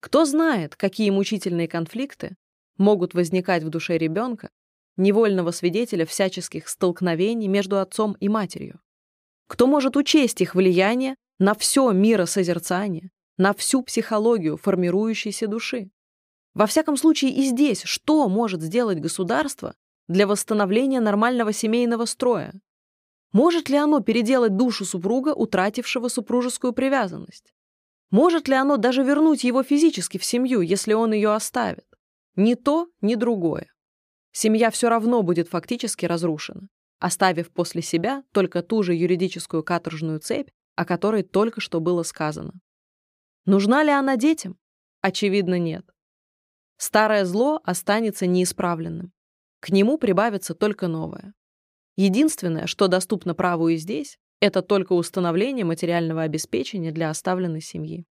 [0.00, 2.36] Кто знает, какие мучительные конфликты
[2.78, 4.50] могут возникать в душе ребенка,
[4.96, 8.80] невольного свидетеля всяческих столкновений между отцом и матерью.
[9.46, 15.90] Кто может учесть их влияние на все миросозерцание, на всю психологию формирующейся души.
[16.54, 19.74] Во всяком случае и здесь что может сделать государство
[20.10, 22.52] для восстановления нормального семейного строя?
[23.30, 27.54] Может ли оно переделать душу супруга, утратившего супружескую привязанность?
[28.10, 31.86] Может ли оно даже вернуть его физически в семью, если он ее оставит?
[32.34, 33.68] Ни то, ни другое.
[34.32, 36.66] Семья все равно будет фактически разрушена,
[36.98, 42.54] оставив после себя только ту же юридическую каторжную цепь, о которой только что было сказано.
[43.44, 44.58] Нужна ли она детям?
[45.02, 45.86] Очевидно, нет.
[46.78, 49.12] Старое зло останется неисправленным.
[49.60, 51.34] К нему прибавится только новое.
[51.96, 58.06] Единственное, что доступно праву и здесь, это только установление материального обеспечения для оставленной семьи.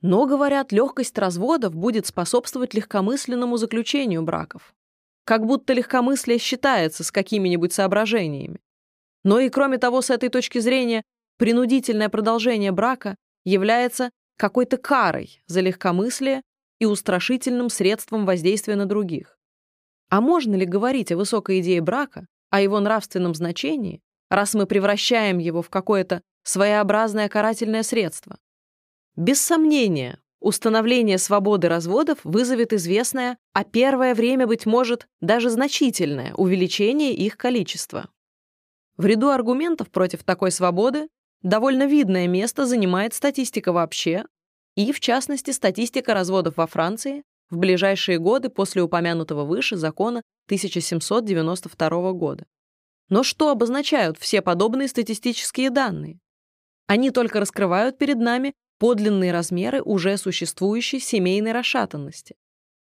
[0.00, 4.74] Но, говорят, легкость разводов будет способствовать легкомысленному заключению браков.
[5.24, 8.60] Как будто легкомыслие считается с какими-нибудь соображениями.
[9.24, 11.02] Но и кроме того, с этой точки зрения,
[11.40, 16.42] Принудительное продолжение брака является какой-то карой за легкомыслие
[16.80, 19.38] и устрашительным средством воздействия на других.
[20.10, 25.38] А можно ли говорить о высокой идее брака, о его нравственном значении, раз мы превращаем
[25.38, 28.36] его в какое-то своеобразное карательное средство?
[29.14, 37.14] Без сомнения, установление свободы разводов вызовет известное, а первое время, быть может, даже значительное увеличение
[37.14, 38.08] их количества.
[38.96, 41.08] В ряду аргументов против такой свободы
[41.42, 44.24] довольно видное место занимает статистика вообще,
[44.74, 52.12] и, в частности, статистика разводов во Франции в ближайшие годы после упомянутого выше закона 1792
[52.12, 52.46] года.
[53.08, 56.20] Но что обозначают все подобные статистические данные?
[56.86, 62.36] Они только раскрывают перед нами подлинные размеры уже существующей семейной расшатанности.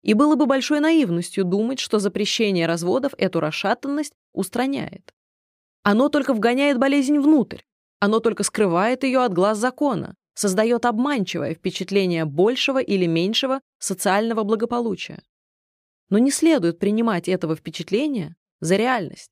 [0.02, 5.12] И было бы большой наивностью думать, что запрещение разводов эту расшатанность устраняет.
[5.82, 7.61] Оно только вгоняет болезнь внутрь,
[8.00, 15.22] оно только скрывает ее от глаз закона, создает обманчивое впечатление большего или меньшего социального благополучия.
[16.11, 19.30] Но не следует принимать этого впечатления за реальность.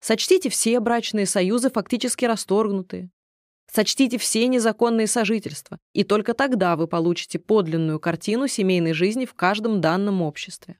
[0.00, 3.10] Сочтите все брачные союзы фактически расторгнутые.
[3.72, 9.80] Сочтите все незаконные сожительства, и только тогда вы получите подлинную картину семейной жизни в каждом
[9.80, 10.78] данном обществе.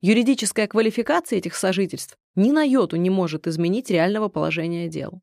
[0.00, 5.20] Юридическая квалификация этих сожительств ни на йоту не может изменить реального положения дел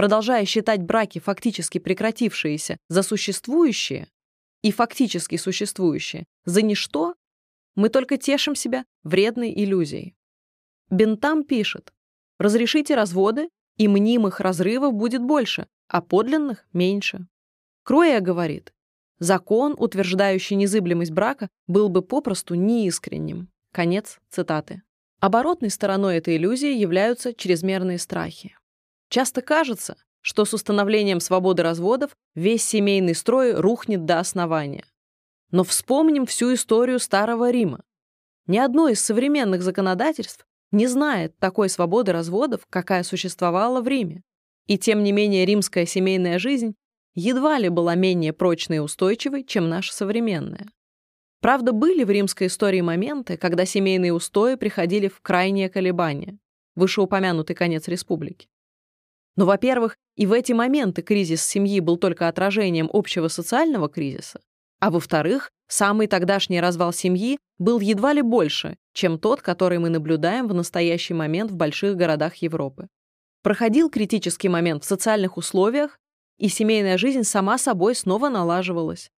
[0.00, 4.08] продолжая считать браки, фактически прекратившиеся, за существующие
[4.62, 7.16] и фактически существующие за ничто,
[7.74, 10.14] мы только тешим себя вредной иллюзией.
[10.88, 11.92] Бентам пишет,
[12.38, 17.26] разрешите разводы, и мнимых разрывов будет больше, а подлинных— меньше.
[17.82, 18.72] Кроя говорит,
[19.18, 23.50] закон, утверждающий незыблемость брака, был бы попросту неискренним.
[23.70, 24.80] Конец цитаты.
[25.20, 28.56] Оборотной стороной этой иллюзии являются чрезмерные страхи.
[29.10, 34.84] Часто кажется, что с установлением свободы разводов весь семейный строй рухнет до основания.
[35.50, 37.82] Но вспомним всю историю Старого Рима.
[38.46, 44.22] Ни одно из современных законодательств не знает такой свободы разводов, какая существовала в Риме.
[44.66, 46.76] И тем не менее римская семейная жизнь
[47.14, 50.68] едва ли была менее прочной и устойчивой, чем наша современная.
[51.40, 56.38] Правда, были в римской истории моменты, когда семейные устои приходили в крайнее колебание,
[56.76, 58.48] вышеупомянутый конец республики.
[59.40, 64.38] Но, во-первых, и в эти моменты кризис семьи был только отражением общего социального кризиса,
[64.80, 70.46] а во-вторых, самый тогдашний развал семьи был едва ли больше, чем тот, который мы наблюдаем
[70.46, 72.88] в настоящий момент в больших городах Европы.
[73.42, 75.98] Проходил критический момент в социальных условиях,
[76.36, 79.10] и семейная жизнь сама собой снова налаживалась.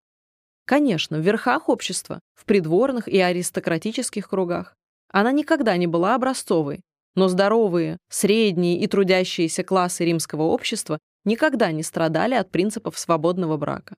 [0.67, 4.77] Конечно, в верхах общества, в придворных и аристократических кругах.
[5.09, 6.81] Она никогда не была образцовой,
[7.15, 13.95] но здоровые, средние и трудящиеся классы римского общества никогда не страдали от принципов свободного брака.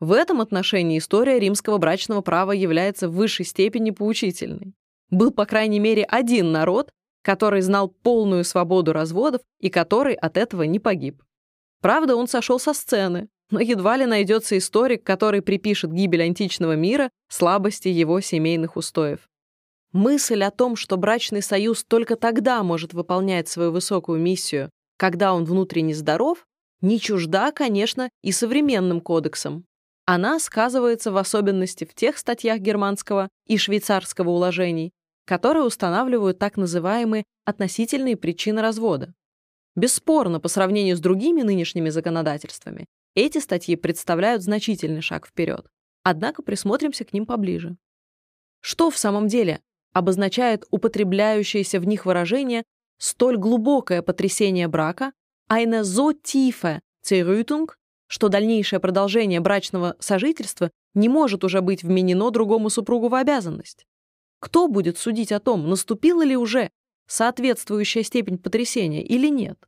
[0.00, 4.74] В этом отношении история римского брачного права является в высшей степени поучительной.
[5.10, 6.90] Был, по крайней мере, один народ,
[7.22, 11.22] который знал полную свободу разводов и который от этого не погиб.
[11.82, 17.10] Правда, он сошел со сцены, но едва ли найдется историк, который припишет гибель античного мира
[17.28, 19.29] слабости его семейных устоев.
[19.92, 25.44] Мысль о том, что брачный союз только тогда может выполнять свою высокую миссию, когда он
[25.44, 26.46] внутренне здоров,
[26.80, 29.64] не чужда, конечно, и современным кодексам.
[30.06, 34.92] Она сказывается в особенности в тех статьях германского и швейцарского уложений,
[35.24, 39.12] которые устанавливают так называемые относительные причины развода.
[39.76, 45.66] Бесспорно, по сравнению с другими нынешними законодательствами, эти статьи представляют значительный шаг вперед.
[46.02, 47.76] Однако присмотримся к ним поближе.
[48.60, 49.60] Что в самом деле
[49.92, 52.64] обозначает употребляющееся в них выражение
[52.98, 55.12] столь глубокое потрясение брака,
[55.50, 57.68] eine so tiefe Zerrüttung,
[58.06, 63.86] что дальнейшее продолжение брачного сожительства не может уже быть вменено другому супругу в обязанность.
[64.40, 66.70] Кто будет судить о том, наступила ли уже
[67.06, 69.58] соответствующая степень потрясения или нет?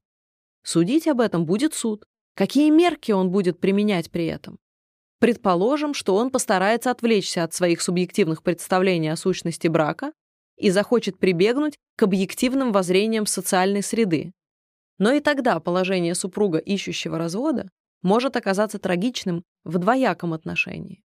[0.62, 2.04] Судить об этом будет суд.
[2.34, 4.58] Какие мерки он будет применять при этом?
[5.22, 10.12] Предположим, что он постарается отвлечься от своих субъективных представлений о сущности брака
[10.56, 14.32] и захочет прибегнуть к объективным воззрениям социальной среды.
[14.98, 17.70] Но и тогда положение супруга, ищущего развода,
[18.02, 21.04] может оказаться трагичным в двояком отношении.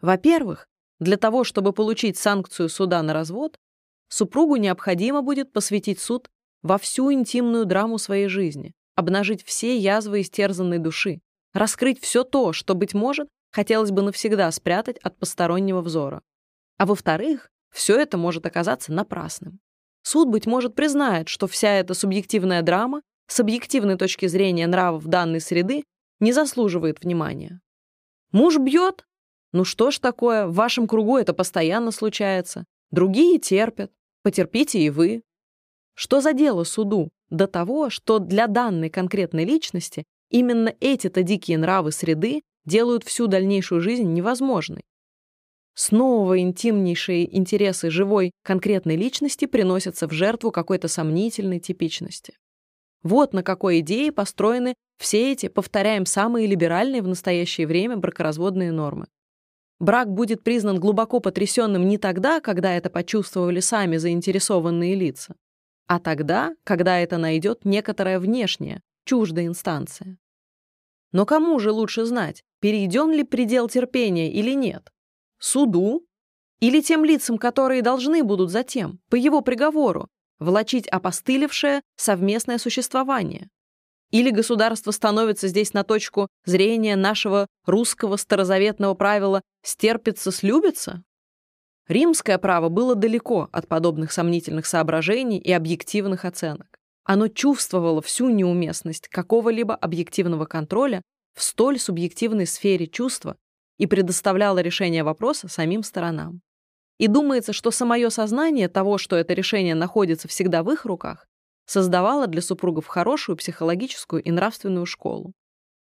[0.00, 0.68] Во-первых,
[1.00, 3.56] для того, чтобы получить санкцию суда на развод,
[4.08, 6.30] супругу необходимо будет посвятить суд
[6.62, 12.76] во всю интимную драму своей жизни, обнажить все язвы истерзанной души, раскрыть все то, что,
[12.76, 16.22] быть может, хотелось бы навсегда спрятать от постороннего взора.
[16.76, 19.60] А во-вторых, все это может оказаться напрасным.
[20.02, 25.40] Суд, быть может, признает, что вся эта субъективная драма с объективной точки зрения нравов данной
[25.40, 25.84] среды
[26.20, 27.60] не заслуживает внимания.
[28.32, 29.06] Муж бьет?
[29.52, 32.64] Ну что ж такое, в вашем кругу это постоянно случается.
[32.90, 33.92] Другие терпят.
[34.22, 35.22] Потерпите и вы.
[35.94, 41.92] Что за дело суду до того, что для данной конкретной личности именно эти-то дикие нравы
[41.92, 44.84] среды делают всю дальнейшую жизнь невозможной?
[45.74, 52.34] Снова интимнейшие интересы живой конкретной личности приносятся в жертву какой-то сомнительной типичности.
[53.02, 59.06] Вот на какой идее построены все эти, повторяем, самые либеральные в настоящее время бракоразводные нормы.
[59.78, 65.36] Брак будет признан глубоко потрясенным не тогда, когда это почувствовали сами заинтересованные лица,
[65.86, 70.18] а тогда, когда это найдет некоторая внешняя, чуждая инстанция.
[71.12, 74.90] Но кому же лучше знать, перейден ли предел терпения или нет?
[75.38, 76.04] Суду?
[76.60, 83.48] Или тем лицам, которые должны будут затем, по его приговору, влачить опостылевшее совместное существование?
[84.10, 91.02] Или государство становится здесь на точку зрения нашего русского старозаветного правила «стерпится, слюбится»?
[91.88, 96.78] Римское право было далеко от подобных сомнительных соображений и объективных оценок.
[97.04, 101.02] Оно чувствовало всю неуместность какого-либо объективного контроля
[101.38, 103.36] в столь субъективной сфере чувства
[103.78, 106.42] и предоставляло решение вопроса самим сторонам.
[106.98, 111.28] И думается, что самое сознание того, что это решение находится всегда в их руках,
[111.64, 115.32] создавало для супругов хорошую психологическую и нравственную школу.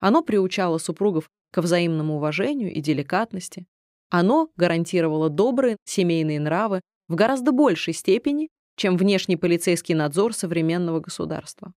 [0.00, 3.66] Оно приучало супругов к взаимному уважению и деликатности.
[4.08, 11.74] Оно гарантировало добрые семейные нравы в гораздо большей степени, чем внешний полицейский надзор современного государства.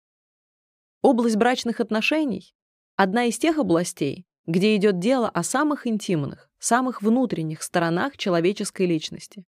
[1.02, 2.54] Область брачных отношений–
[2.96, 9.44] одна из тех областей, где идет дело о самых интимных, самых внутренних сторонах человеческой личности.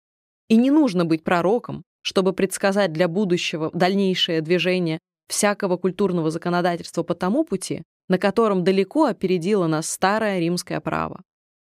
[0.47, 7.15] И не нужно быть пророком, чтобы предсказать для будущего дальнейшее движение всякого культурного законодательства по
[7.15, 11.23] тому пути, на котором далеко опередило нас старое римское право.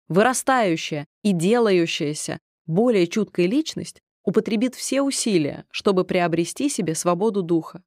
[0.09, 7.83] Вырастающая и делающаяся более чуткая личность употребит все усилия, чтобы приобрести себе свободу духа,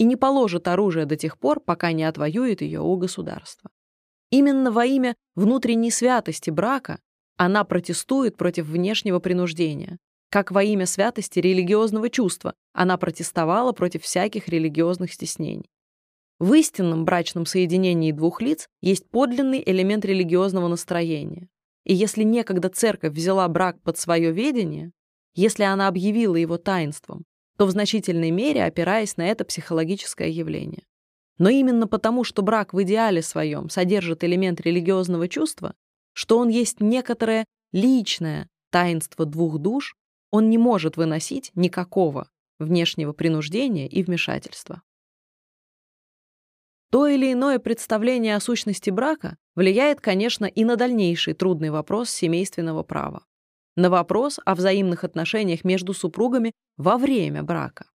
[0.00, 3.70] и не положит оружие до тех пор, пока не отвоюет ее у государства.
[4.30, 7.00] Именно во имя внутренней святости брака
[7.36, 9.98] она протестует против внешнего принуждения,
[10.30, 15.68] как во имя святости религиозного чувства она протестовала против всяких религиозных стеснений.
[16.38, 21.48] В истинном брачном соединении двух лиц есть подлинный элемент религиозного настроения.
[21.84, 24.92] И если некогда церковь взяла брак под свое ведение,
[25.34, 27.26] если она объявила его таинством,
[27.60, 30.86] то в значительной мере опираясь на это психологическое явление.
[31.36, 35.74] Но именно потому, что брак в идеале своем содержит элемент религиозного чувства,
[36.14, 39.94] что он есть некоторое личное таинство двух душ,
[40.30, 44.80] он не может выносить никакого внешнего принуждения и вмешательства.
[46.90, 52.84] То или иное представление о сущности брака влияет, конечно, и на дальнейший трудный вопрос семейственного
[52.84, 53.26] права.
[53.80, 57.86] На вопрос о взаимных отношениях между супругами во время брака.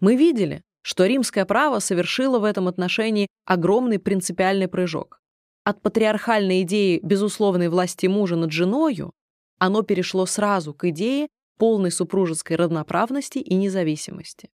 [0.00, 5.20] Мы видели, что римское право совершило в этом отношении огромный принципиальный прыжок.
[5.64, 9.12] От патриархальной идеи безусловной власти мужа над женою
[9.58, 14.48] оно перешло сразу к идее полной супружеской равноправности и независимости.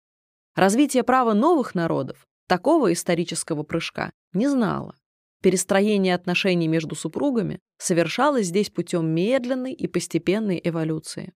[0.56, 4.96] Развитие права новых народов такого исторического прыжка не знало.
[5.44, 11.34] Перестроение отношений между супругами совершалось здесь путем медленной и постепенной эволюции.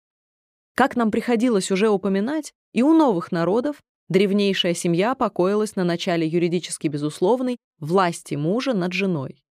[0.75, 6.87] Как нам приходилось уже упоминать, и у новых народов древнейшая семья покоилась на начале юридически
[6.87, 9.43] безусловной власти мужа над женой.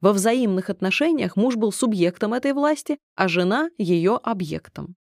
[0.00, 4.96] Во взаимных отношениях муж был субъектом этой власти, а жена— ее объектом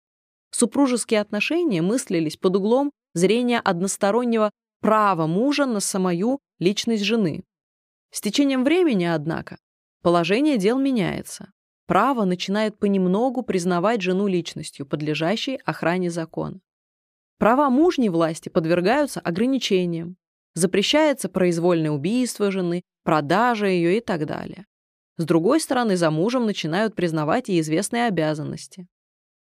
[0.52, 7.44] супружеские отношения мыслились под углом зрения одностороннего права мужа на самую личность жены.
[8.16, 9.58] С течением времени, однако,
[10.02, 11.52] положение дел меняется.
[11.86, 16.62] Право начинает понемногу признавать жену личностью, подлежащей охране закона.
[17.40, 20.16] Права мужней власти подвергаются ограничениям.
[20.54, 24.66] Запрещается произвольное убийство жены, продажа ее и так далее.
[25.18, 28.88] С другой стороны, за мужем начинают признавать и известные обязанности.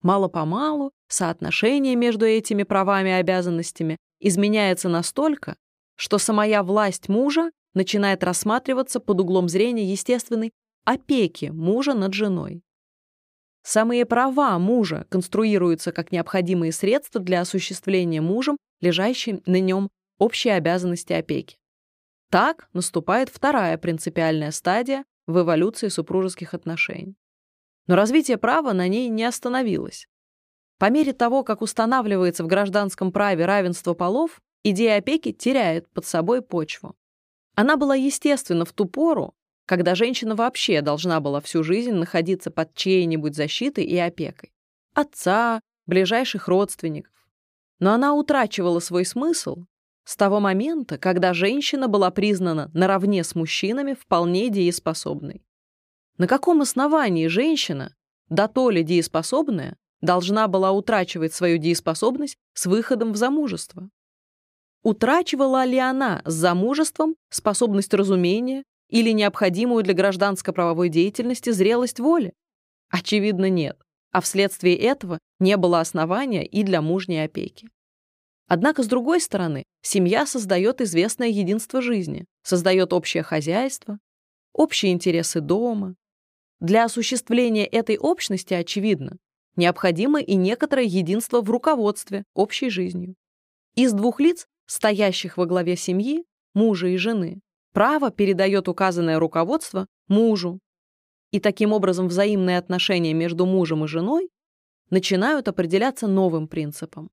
[0.02, 5.58] Мало-помалу соотношение между этими правами и обязанностями изменяется настолько,
[5.96, 10.52] что самая власть мужа начинает рассматриваться под углом зрения естественной
[10.84, 12.62] опеки мужа над женой.
[13.64, 21.14] Самые права мужа конструируются как необходимые средства для осуществления мужем лежащей на нем общей обязанности
[21.14, 21.58] опеки.
[22.30, 27.16] Так наступает вторая принципиальная стадия в эволюции супружеских отношений.
[27.88, 30.08] Но развитие права на ней не остановилось.
[30.78, 36.42] По мере того, как устанавливается в гражданском праве равенство полов, идея опеки теряет под собой
[36.42, 36.96] почву.
[37.58, 39.34] Она была естественна в ту пору,
[39.66, 44.52] когда женщина вообще должна была всю жизнь находиться под чьей-нибудь защитой и опекой.
[44.94, 47.14] Отца, ближайших родственников.
[47.80, 49.66] Но она утрачивала свой смысл
[50.04, 55.44] с того момента, когда женщина была признана наравне с мужчинами вполне дееспособной.
[56.20, 57.96] На каком основании женщина,
[58.30, 63.90] да то ли дееспособная, должна была утрачивать свою дееспособность с выходом в замужество?
[64.84, 72.34] Утрачивала ли она с замужеством способность разумения или необходимую для гражданско-правовой деятельности зрелость воли?
[72.90, 73.78] Очевидно, нет,
[74.12, 77.70] а вследствие этого не было основания и для мужней опеки.
[78.48, 84.00] Однако, с другой стороны, семья создает известное единство жизни, создает общее хозяйство,
[84.54, 85.96] общие интересы дома.
[86.62, 89.18] Для осуществления этой общности, очевидно,
[89.58, 93.16] необходимо и некоторое единство в руководстве общей жизнью.
[93.76, 97.42] Из двух лиц, стоящих во главе семьи, мужа и жены,
[97.74, 100.60] право передает указанное руководство мужу.
[101.32, 104.30] И таким образом взаимные отношения между мужем и женой
[104.90, 107.10] начинают определяться новым принципом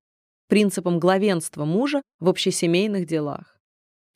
[0.49, 3.59] принципом главенства мужа в общесемейных делах.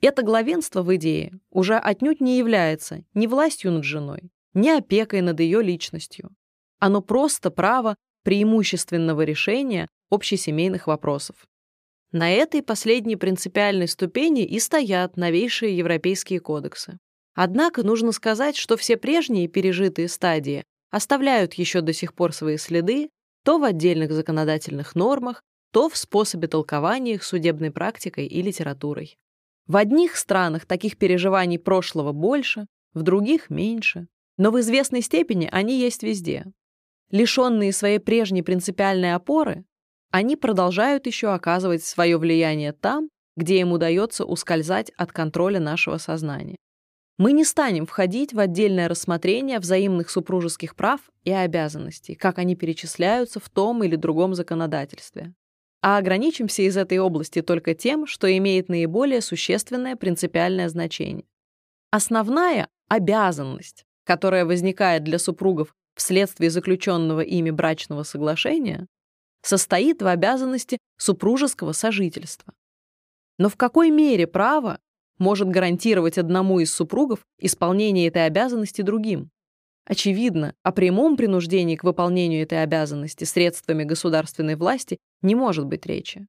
[0.00, 5.40] Это главенство в идее уже отнюдь не является ни властью над женой, ни опекой над
[5.40, 6.30] ее личностью.
[6.78, 11.48] Оно просто право преимущественного решения общесемейных вопросов.
[12.10, 16.98] На этой последней принципиальной ступени и стоят новейшие европейские кодексы.
[17.34, 23.10] Однако нужно сказать, что все прежние пережитые стадии оставляют еще до сих пор свои следы
[23.44, 25.42] то в отдельных законодательных нормах,
[25.72, 29.16] то в способе толкования их судебной практикой и литературой.
[29.66, 35.78] В одних странах таких переживаний прошлого больше, в других— меньше, но в известной степени они
[35.78, 36.46] есть везде.
[37.10, 39.64] Лишенные своей прежней принципиальной опоры,
[40.10, 46.56] они продолжают еще оказывать свое влияние там, где им удается ускользать от контроля нашего сознания.
[47.18, 53.40] Мы не станем входить в отдельное рассмотрение взаимных супружеских прав и обязанностей, как они перечисляются
[53.40, 55.34] в том или другом законодательстве
[55.80, 61.24] а ограничимся из этой области только тем, что имеет наиболее существенное принципиальное значение.
[61.90, 68.86] Основная обязанность, которая возникает для супругов вследствие заключенного ими брачного соглашения,
[69.42, 72.52] состоит в обязанности супружеского сожительства.
[73.38, 74.80] Но в какой мере право
[75.18, 79.30] может гарантировать одному из супругов исполнение этой обязанности другим?
[79.84, 86.26] Очевидно, о прямом принуждении к выполнению этой обязанности средствами государственной власти не может быть речи.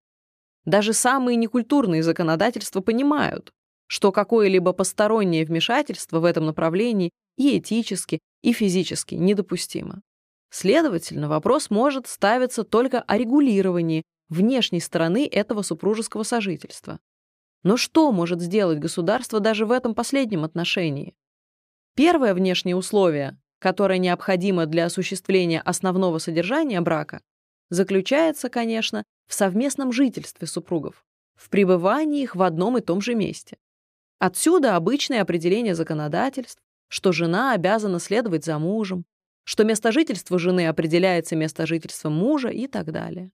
[0.65, 3.51] Даже самые некультурные законодательства понимают,
[3.87, 10.01] что какое-либо постороннее вмешательство в этом направлении и этически, и физически недопустимо.
[10.49, 16.99] Следовательно, вопрос может ставиться только о регулировании внешней стороны этого супружеского сожительства.
[17.63, 21.15] Но что может сделать государство даже в этом последнем отношении?
[21.95, 27.21] Первое внешнее условие, которое необходимо для осуществления основного содержания брака,
[27.69, 33.57] заключается, конечно, в совместном жительстве супругов, в пребывании их в одном и том же месте.
[34.17, 39.05] Отсюда обычное определение законодательств, что жена обязана следовать за мужем,
[39.49, 43.31] что место жительства жены определяется место жительства мужа и так далее.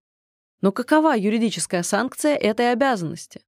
[0.62, 3.42] Но какова юридическая санкция этой обязанности?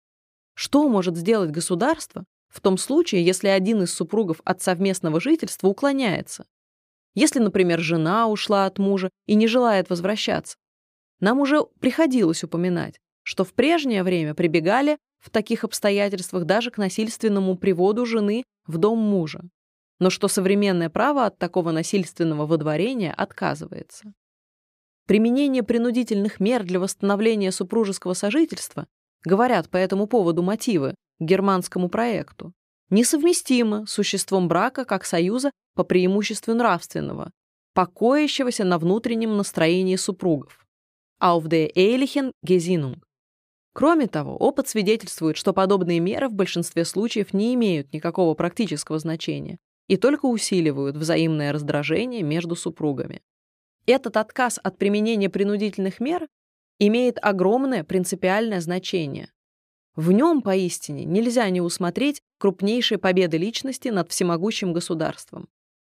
[0.53, 6.45] Что может сделать государство в том случае, если один из супругов от совместного жительства уклоняется?
[7.15, 10.57] Если, например, жена ушла от мужа и не желает возвращаться.
[11.21, 17.55] Нам уже приходилось упоминать, что в прежнее время прибегали в таких обстоятельствах даже к насильственному
[17.57, 19.43] приводу жены в дом мужа,
[19.99, 24.13] но что современное право от такого насильственного водворения отказывается.
[25.05, 28.87] Применение принудительных мер для восстановления супружеского сожительства,
[29.23, 32.53] говорят по этому поводу мотивы к германскому проекту,
[32.89, 37.31] несовместимо с существом брака как союза по преимуществу нравственного,
[37.73, 40.65] покоящегося на внутреннем настроении супругов.
[41.21, 43.01] Auf der ehrlichen Gesinnung.
[43.73, 49.57] Кроме того, опыт свидетельствует, что подобные меры в большинстве случаев не имеют никакого практического значения
[49.87, 53.21] и только усиливают взаимное раздражение между супругами.
[53.85, 56.27] Этот отказ от применения принудительных мер
[56.79, 59.29] имеет огромное принципиальное значение,
[59.97, 65.49] в нем, поистине, нельзя не усмотреть крупнейшей победы личности над всемогущим государством.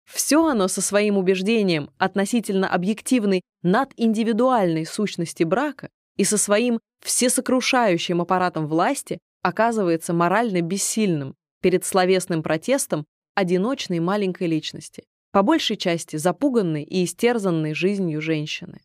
[0.10, 8.68] Все оно со своим убеждением относительно объективной надиндивидуальной сущности брака и со своим всесокрушающим аппаратом
[8.68, 13.06] власти оказывается морально бессильным перед словесным протестом
[13.40, 18.82] одиночной маленькой личности, по большей части запуганной и истерзанной жизнью женщины.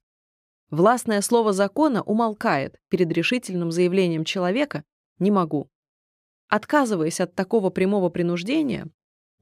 [0.70, 4.84] Властное слово закона умолкает перед решительным заявлением человека,
[5.18, 5.68] не могу.
[6.48, 8.86] Отказываясь от такого прямого принуждения,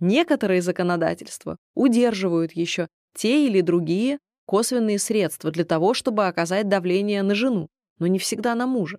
[0.01, 7.35] некоторые законодательства удерживают еще те или другие косвенные средства для того, чтобы оказать давление на
[7.35, 8.99] жену, но не всегда на мужа.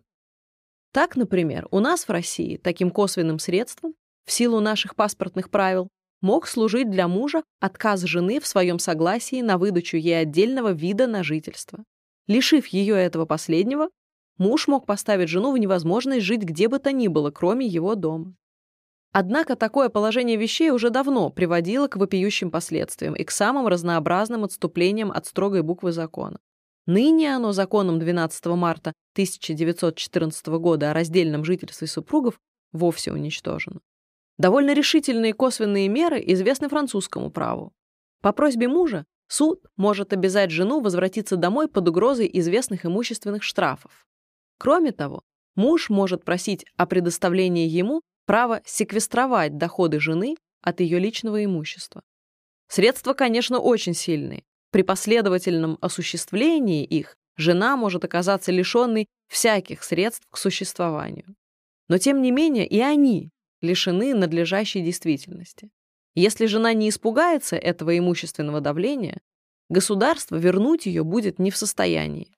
[0.91, 3.95] Так, например, у нас в России таким косвенным средством,
[4.25, 5.89] в силу наших паспортных правил,
[6.23, 11.21] мог служить для мужа отказ жены в своем согласии на выдачу ей отдельного вида на
[11.21, 11.83] жительство.
[12.27, 13.89] Лишив ее этого последнего,
[14.37, 18.35] муж мог поставить жену в невозможность жить где бы то ни было, кроме его дома.
[19.11, 25.11] Однако такое положение вещей уже давно приводило к вопиющим последствиям и к самым разнообразным отступлениям
[25.11, 26.39] от строгой буквы закона.
[26.85, 32.39] Ныне оно законом 12 марта 1914 года о раздельном жительстве супругов
[32.71, 33.81] вовсе уничтожено.
[34.37, 37.73] Довольно решительные косвенные меры известны французскому праву.
[38.21, 44.05] По просьбе мужа суд может обязать жену возвратиться домой под угрозой известных имущественных штрафов.
[44.57, 45.23] Кроме того,
[45.55, 52.01] муж может просить о предоставлении ему права секвестровать доходы жены от ее личного имущества.
[52.67, 54.43] Средства, конечно, очень сильные.
[54.71, 61.35] При последовательном осуществлении их жена может оказаться лишенной всяких средств к существованию.
[61.89, 63.29] Но тем не менее и они
[63.63, 65.71] лишены надлежащей действительности.
[66.13, 69.19] Если жена не испугается этого имущественного давления,
[69.69, 72.31] государство вернуть ее будет не в состоянии.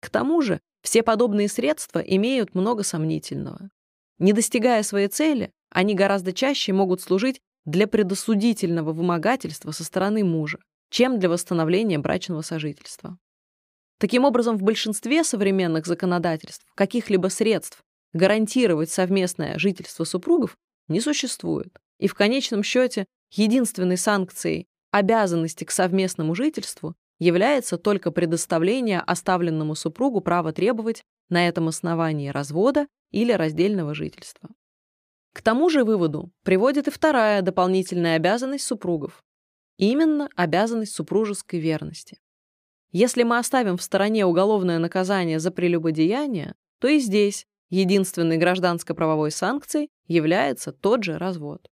[0.00, 3.70] К тому же все подобные средства имеют много сомнительного.
[4.18, 10.58] Не достигая своей цели, они гораздо чаще могут служить для предосудительного вымогательства со стороны мужа,
[10.90, 13.18] чем для восстановления брачного сожительства.
[13.98, 17.82] Таким образом, в большинстве современных законодательств каких-либо средств
[18.14, 20.56] гарантировать совместное жительство супругов
[20.88, 21.76] не существует.
[21.98, 30.20] И в конечном счете единственной санкцией обязанности к совместному жительству является только предоставление оставленному супругу
[30.20, 34.50] права требовать на этом основании развода или раздельного жительства.
[35.32, 39.24] К тому же выводу приводит и вторая дополнительная обязанность супругов.
[39.76, 42.18] Именно обязанность супружеской верности.
[42.92, 49.90] Если мы оставим в стороне уголовное наказание за прелюбодеяние, то и здесь Единственной гражданско-правовой санкцией
[50.06, 51.68] является тот же развод.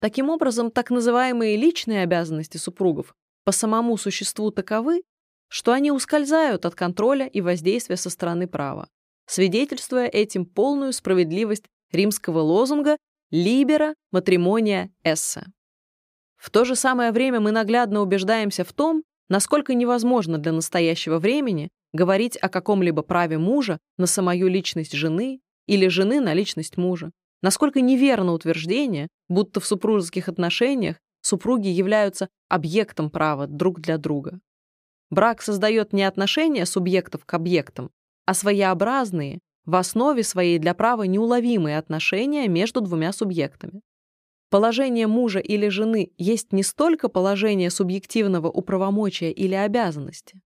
[0.00, 3.14] Таким образом, так называемые личные обязанности супругов
[3.44, 5.04] по самому существу таковы,
[5.46, 8.88] что они ускользают от контроля и воздействия со стороны права,
[9.26, 12.96] свидетельствуя этим полную справедливость римского лозунга
[13.32, 15.44] «libera matrimonia esse».
[16.38, 21.70] В то же самое время мы наглядно убеждаемся в том, насколько невозможно для настоящего времени
[21.92, 27.10] говорить о каком-либо праве мужа на самую личность жены или жены на личность мужа.
[27.42, 34.40] Насколько неверно утверждение, будто в супружеских отношениях супруги являются объектом права друг для друга.
[35.10, 37.90] Брак создает не отношения субъектов к объектам,
[38.26, 43.82] а своеобразные, в основе своей для права неуловимые отношения между двумя субъектами.
[44.50, 50.40] Положение мужа или жены есть не столько положение субъективного управомочия или обязанности,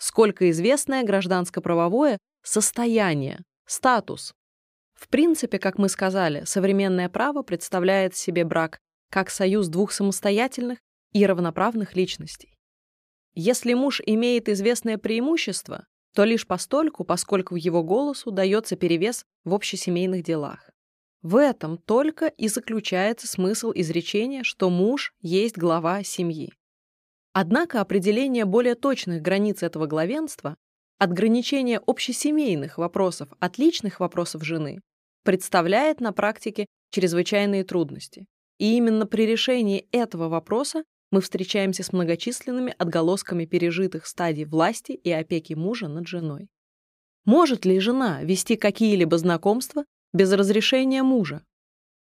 [0.00, 4.32] сколько известное гражданско-правовое состояние, статус.
[4.94, 8.78] В принципе, как мы сказали, современное право представляет себе брак
[9.10, 10.78] как союз двух самостоятельных
[11.12, 12.56] и равноправных личностей.
[13.34, 20.24] Если муж имеет известное преимущество, то лишь постольку, поскольку его голосу дается перевес в общесемейных
[20.24, 20.70] делах.
[21.22, 26.52] В этом только и заключается смысл изречения, что муж есть глава семьи.
[27.32, 30.56] Однако определение более точных границ этого главенства,
[30.98, 34.80] отграничение общесемейных вопросов от личных вопросов жены,
[35.22, 38.26] представляет на практике чрезвычайные трудности.
[38.58, 45.10] И именно при решении этого вопроса мы встречаемся с многочисленными отголосками пережитых стадий власти и
[45.10, 46.48] опеки мужа над женой.
[47.24, 51.44] Может ли жена вести какие-либо знакомства без разрешения мужа?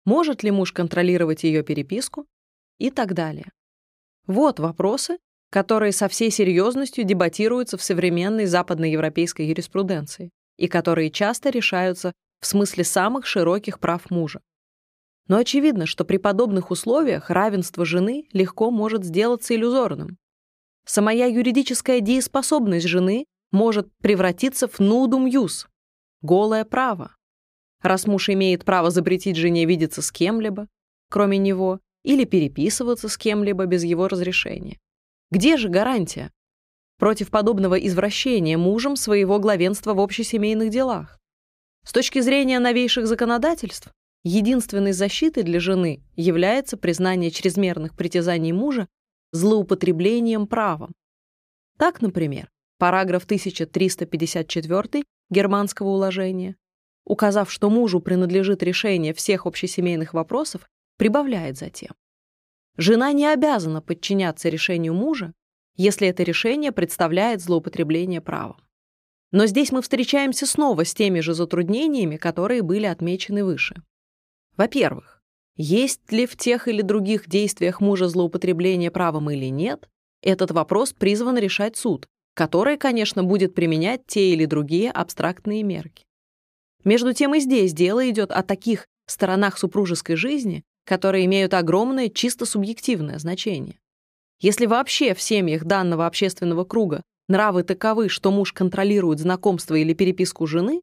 [0.04, 2.26] Может ли муж контролировать ее переписку?
[2.78, 3.50] И так далее.
[4.26, 5.18] Вот вопросы,
[5.50, 12.84] которые со всей серьезностью дебатируются в современной западноевропейской юриспруденции и которые часто решаются в смысле
[12.84, 14.40] самых широких прав мужа.
[15.28, 20.18] Но очевидно, что при подобных условиях равенство жены легко может сделаться иллюзорным.
[20.84, 25.66] Самая юридическая дееспособность жены может превратиться в нудум юс—
[26.22, 27.16] голое право.
[27.82, 30.68] Раз муж имеет право запретить жене видеться с кем-либо,
[31.08, 34.78] кроме него, или переписываться с кем-либо без его разрешения.
[35.32, 36.30] Где же гарантия?
[36.98, 41.18] Против подобного извращения мужем своего главенства в общесемейных делах.
[41.84, 43.92] С точки зрения новейших законодательств,
[44.22, 48.86] единственной защитой для жены является признание чрезмерных притязаний мужа
[49.32, 50.94] злоупотреблением правом.
[51.76, 52.48] Так, например,
[52.78, 56.54] параграф 1354 германского уложения,
[57.04, 61.92] указав, что мужу принадлежит решение всех общесемейных вопросов, прибавляет затем.
[62.76, 65.32] жена не обязана подчиняться решению мужа,
[65.76, 68.56] если это решение представляет злоупотребление правом.
[69.32, 73.82] Но здесь мы встречаемся снова с теми же затруднениями, которые были отмечены выше.
[74.56, 75.22] Во-первых,
[75.56, 79.88] есть ли в тех или других действиях мужа злоупотребление правом или нет,
[80.22, 86.04] этот вопрос призван решать суд, который, конечно, будет применять те или другие абстрактные мерки.
[86.84, 92.46] Между тем и здесь дело идет о таких сторонах супружеской жизни, которые имеют огромное чисто
[92.46, 93.78] субъективное значение.
[94.40, 100.46] Если вообще в семьях данного общественного круга нравы таковы, что муж контролирует знакомство или переписку
[100.46, 100.80] жены,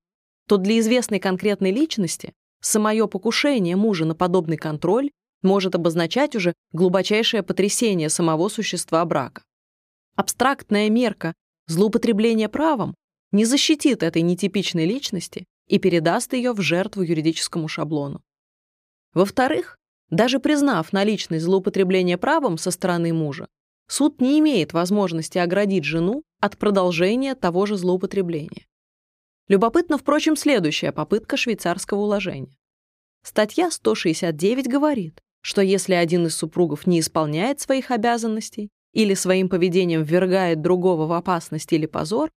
[0.48, 5.10] то для известной конкретной личности самое покушение мужа на подобный контроль
[5.42, 9.44] может обозначать уже глубочайшее потрясение самого существа брака.
[10.16, 11.34] Абстрактная мерка
[11.68, 12.96] злоупотребления правом
[13.32, 18.22] не защитит этой нетипичной личности и передаст ее в жертву юридическому шаблону.
[19.14, 19.78] Во-вторых,
[20.14, 23.48] даже признав наличность злоупотребления правом со стороны мужа,
[23.88, 28.68] суд не имеет возможности оградить жену от продолжения того же злоупотребления.
[29.48, 32.56] Любопытно, впрочем, следующая попытка швейцарского уложения.
[33.24, 40.04] Статья 169 говорит, что если один из супругов не исполняет своих обязанностей или своим поведением
[40.04, 42.30] ввергает другого в опасность или позор,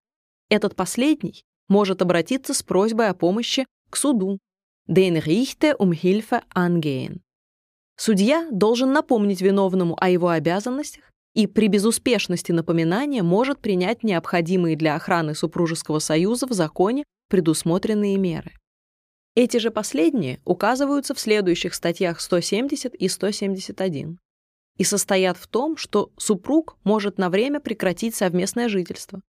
[0.49, 4.39] этот последний может обратиться с просьбой о помощи к суду.
[4.89, 7.21] Den Richter um Hilfe angehen.
[7.97, 14.95] Судья должен напомнить виновному о его обязанностях и при безуспешности напоминания может принять необходимые для
[14.97, 18.53] охраны супружеского союза в законе предусмотренные меры.
[19.35, 24.19] Эти же последние указываются в следующих статьях 170 и 171
[24.79, 29.21] и состоят в том, что супруг может на время прекратить совместное жительство,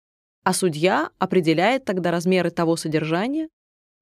[0.44, 3.48] а судья определяет тогда размеры того содержания,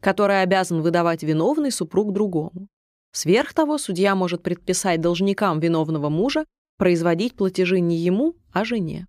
[0.01, 2.69] которое обязан выдавать виновный супруг другому.
[3.17, 6.45] Сверх того, судья может предписать должникам виновного мужа
[6.77, 9.07] производить платежи не ему, а жене.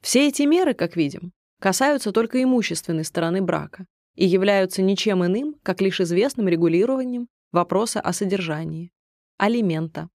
[0.00, 5.80] Все эти меры, как видим, касаются только имущественной стороны брака и являются ничем иным, как
[5.80, 8.92] лишь известным регулированием вопроса о содержании,
[9.38, 10.08] алимента.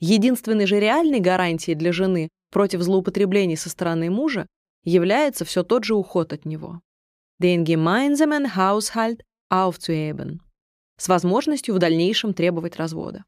[0.00, 4.48] Единственной же реальной гарантией для жены против злоупотреблений со стороны мужа
[4.82, 6.80] является все тот же уход от него.
[7.40, 10.40] Den gemeinsamen Haushalt aufzuheben
[10.98, 13.24] с возможностью в дальнейшем требовать развода.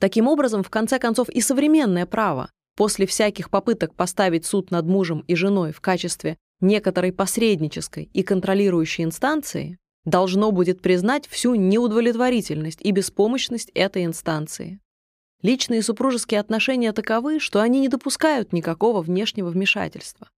[0.00, 5.24] Таким образом, в конце концов, и современное право после всяких попыток поставить суд над мужем
[5.28, 12.90] и женой в качестве некоторой посреднической и контролирующей инстанции должно будет признать всю неудовлетворительность и
[12.90, 14.80] беспомощность этой инстанции.
[15.42, 20.30] Личные супружеские отношения таковы, что они не допускают никакого внешнего вмешательства.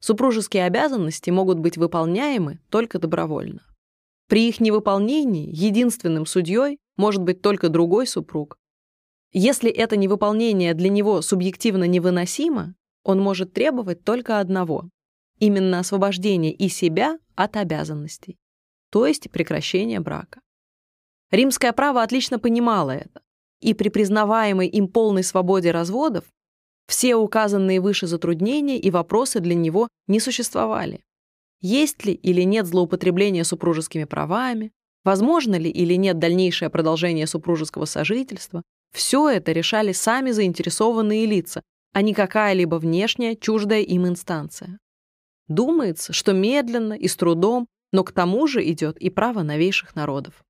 [0.00, 3.62] Супружеские обязанности могут быть выполняемы только добровольно.
[4.28, 8.58] При их невыполнении единственным судьей может быть только другой супруг.
[9.32, 14.88] Если это невыполнение для него субъективно невыносимо, он может требовать только одного—
[15.38, 18.38] именно освобождение и себя от обязанностей,
[18.90, 20.40] то есть прекращение брака.
[21.30, 23.20] Римское право отлично понимало это,
[23.60, 26.24] и при признаваемой им полной свободе разводов
[26.86, 31.02] все указанные выше затруднения и вопросы для него не существовали.
[31.66, 34.70] Есть ли или нет злоупотребления супружескими правами,
[35.02, 38.62] возможно ли или нет дальнейшее продолжение супружеского сожительства,
[38.92, 41.62] все это решали сами заинтересованные лица,
[41.94, 44.78] а не какая-либо внешняя, чуждая им инстанция.
[45.48, 50.44] Думается, что медленно и с трудом, но к тому же идет и право новейших народов.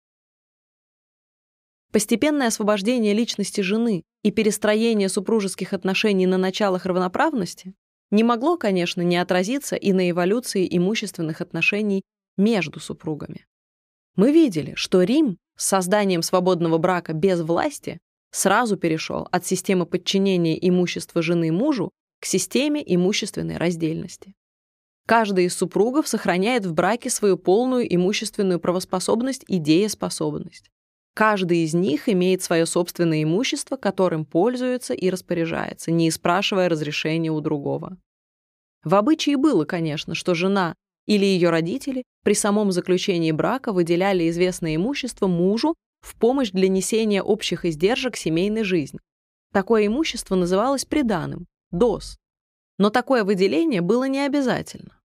[1.92, 7.72] Постепенное освобождение личности жены и перестроение супружеских отношений на началах равноправности
[8.10, 12.02] не могло, конечно, не отразиться и на эволюции имущественных отношений
[12.36, 13.46] между супругами.
[14.16, 17.98] Мы видели, что Рим с созданием свободного брака без власти
[18.30, 21.90] сразу перешел от системы подчинения имущества жены мужу
[22.20, 24.34] к системе имущественной раздельности.
[25.06, 30.70] Каждый из супругов сохраняет в браке свою полную имущественную правоспособность и дееспособность.
[31.14, 37.40] Каждый из них имеет свое собственное имущество, которым пользуется и распоряжается, не спрашивая разрешения у
[37.40, 37.96] другого.
[38.82, 40.74] В обычае было, конечно, что жена
[41.06, 47.22] или ее родители при самом заключении брака выделяли известное имущество мужу в помощь для несения
[47.22, 48.98] общих издержек семейной жизни.
[49.52, 52.16] Такое имущество называлось приданым– ДОС.
[52.76, 54.98] Но такое выделение было не обязательно.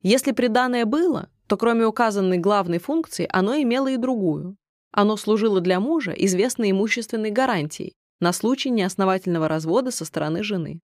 [0.00, 4.56] Если приданое было, то кроме указанной главной функции оно имело и другую
[4.92, 10.80] оно служило для мужа известной имущественной гарантией на случай неосновательного развода со стороны жены.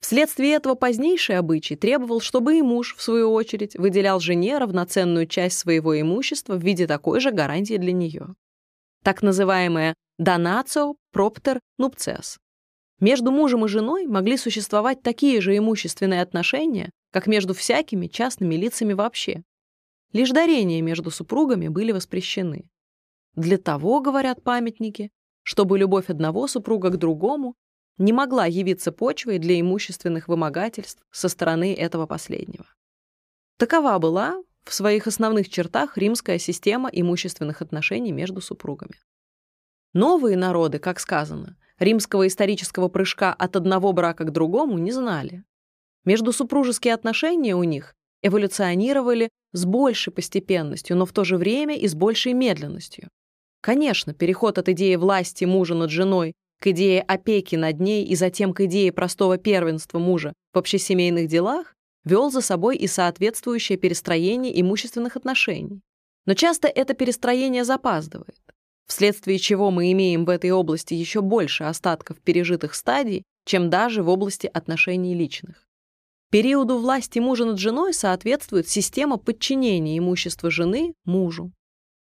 [0.00, 5.58] Вследствие этого позднейший обычай требовал, чтобы и муж, в свою очередь, выделял жене равноценную часть
[5.58, 8.34] своего имущества в виде такой же гарантии для нее.
[9.04, 12.36] Так называемая «donatio propter nuptias»
[13.00, 18.92] Между мужем и женой могли существовать такие же имущественные отношения, как между всякими частными лицами
[18.92, 19.42] вообще.
[20.12, 22.64] Лишь дарения между супругами были воспрещены.
[23.34, 25.10] Для того, говорят памятники,
[25.42, 27.54] чтобы любовь одного супруга к другому
[27.98, 32.66] не могла явиться почвой для имущественных вымогательств со стороны этого последнего.
[33.58, 39.00] Такова была в своих основных чертах римская система имущественных отношений между супругами.
[39.92, 45.44] Новые народы, как сказано, римского исторического прыжка от одного брака к другому не знали.
[46.04, 51.94] Междусупружеские отношения у них эволюционировали с большей постепенностью, но в то же время и с
[51.94, 53.08] большей медленностью.
[53.62, 58.52] Конечно, переход от идеи власти мужа над женой к идее опеки над ней и затем
[58.52, 65.16] к идее простого первенства мужа в общесемейных делах вел за собой и соответствующее перестроение имущественных
[65.16, 65.80] отношений.
[66.26, 68.40] Но часто это перестроение запаздывает,
[68.86, 74.08] вследствие чего мы имеем в этой области еще больше остатков пережитых стадий, чем даже в
[74.08, 75.68] области отношений личных.
[76.30, 81.52] Периоду власти мужа над женой соответствует система подчинения имущества жены мужу.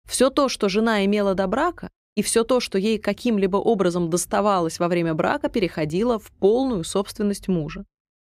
[0.08, 4.80] Все то, что жена имела до брака, и все то, что ей каким-либо образом доставалось
[4.80, 7.86] во время брака, переходило в полную собственность мужа.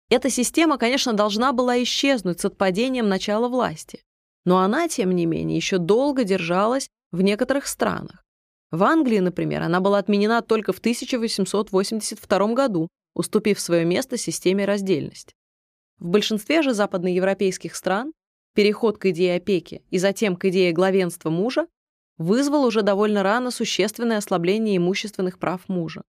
[0.09, 4.01] Эта система, конечно, должна была исчезнуть с отпадением начала власти,
[4.45, 8.23] но она, тем не менее, еще долго держалась в некоторых странах.
[8.71, 15.33] В Англии, например, она была отменена только в 1882 году, уступив свое место системе раздельности.
[15.99, 18.13] В большинстве же западноевропейских стран
[18.53, 21.67] переход к идее опеки и затем к идее главенства мужа
[22.17, 26.03] вызвал уже довольно рано существенное ослабление имущественных прав мужа.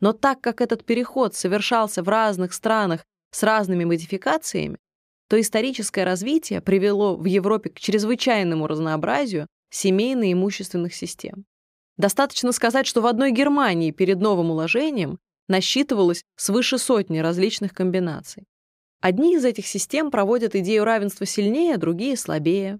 [0.00, 4.78] Но так как этот переход совершался в разных странах с разными модификациями,
[5.28, 11.44] то историческое развитие привело в Европе к чрезвычайному разнообразию семейно-имущественных систем.
[11.96, 15.18] Достаточно сказать, что в одной Германии перед новым уложением
[15.48, 18.44] насчитывалось свыше сотни различных комбинаций.
[19.02, 22.78] Одни из этих систем проводят идею равенства сильнее, другие— слабее.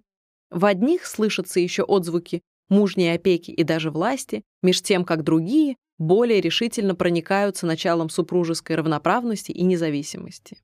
[0.51, 6.41] В одних слышатся еще отзвуки мужней опеки и даже власти, меж тем, как другие более
[6.41, 10.59] решительно проникаются началом супружеской равноправности и независимости.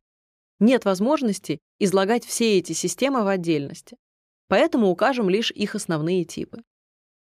[0.60, 3.96] Нет возможности излагать все эти системы в отдельности,
[4.46, 6.62] поэтому укажем лишь их основные типы.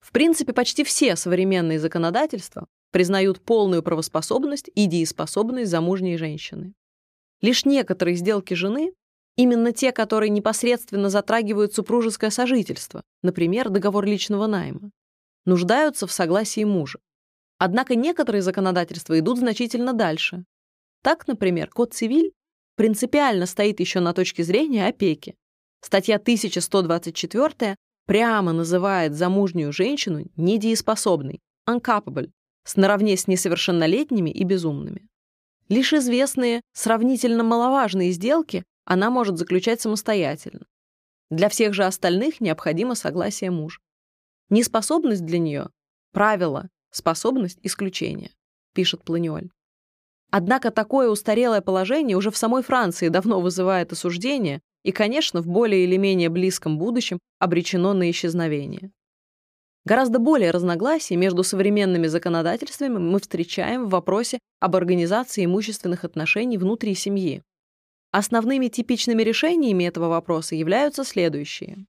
[0.01, 6.73] В принципе, почти все современные законодательства признают полную правоспособность и дееспособность замужней женщины.
[7.41, 8.93] Лишь некоторые сделки жены,
[9.35, 14.91] именно те, которые непосредственно затрагивают супружеское сожительство, например, договор личного найма,
[15.45, 16.99] нуждаются в согласии мужа.
[17.57, 20.45] Однако некоторые законодательства идут значительно дальше.
[21.01, 22.31] Так, например, Код цивиль
[22.75, 25.35] принципиально стоит еще на точке зрения опеки.
[25.81, 27.75] Статья 1124
[28.05, 32.31] прямо называет замужнюю женщину недееспособной, uncapable,
[32.75, 35.07] наравне с несовершеннолетними и безумными.
[35.69, 40.65] Лишь известные, сравнительно маловажные сделки она может заключать самостоятельно.
[41.29, 43.79] Для всех же остальных необходимо согласие мужа.
[44.49, 45.69] Неспособность для нее–
[46.11, 48.31] правило, способность– исключение,
[48.73, 49.51] пишет Планиоль.
[50.31, 55.83] Однако такое устарелое положение уже в самой Франции давно вызывает осуждение и, конечно, в более
[55.83, 58.91] или менее близком будущем обречено на исчезновение.
[59.85, 66.95] Гораздо более разногласий между современными законодательствами мы встречаем в вопросе об организации имущественных отношений внутри
[66.95, 67.41] семьи.
[68.11, 71.85] Основными типичными решениями этого вопроса являются следующие.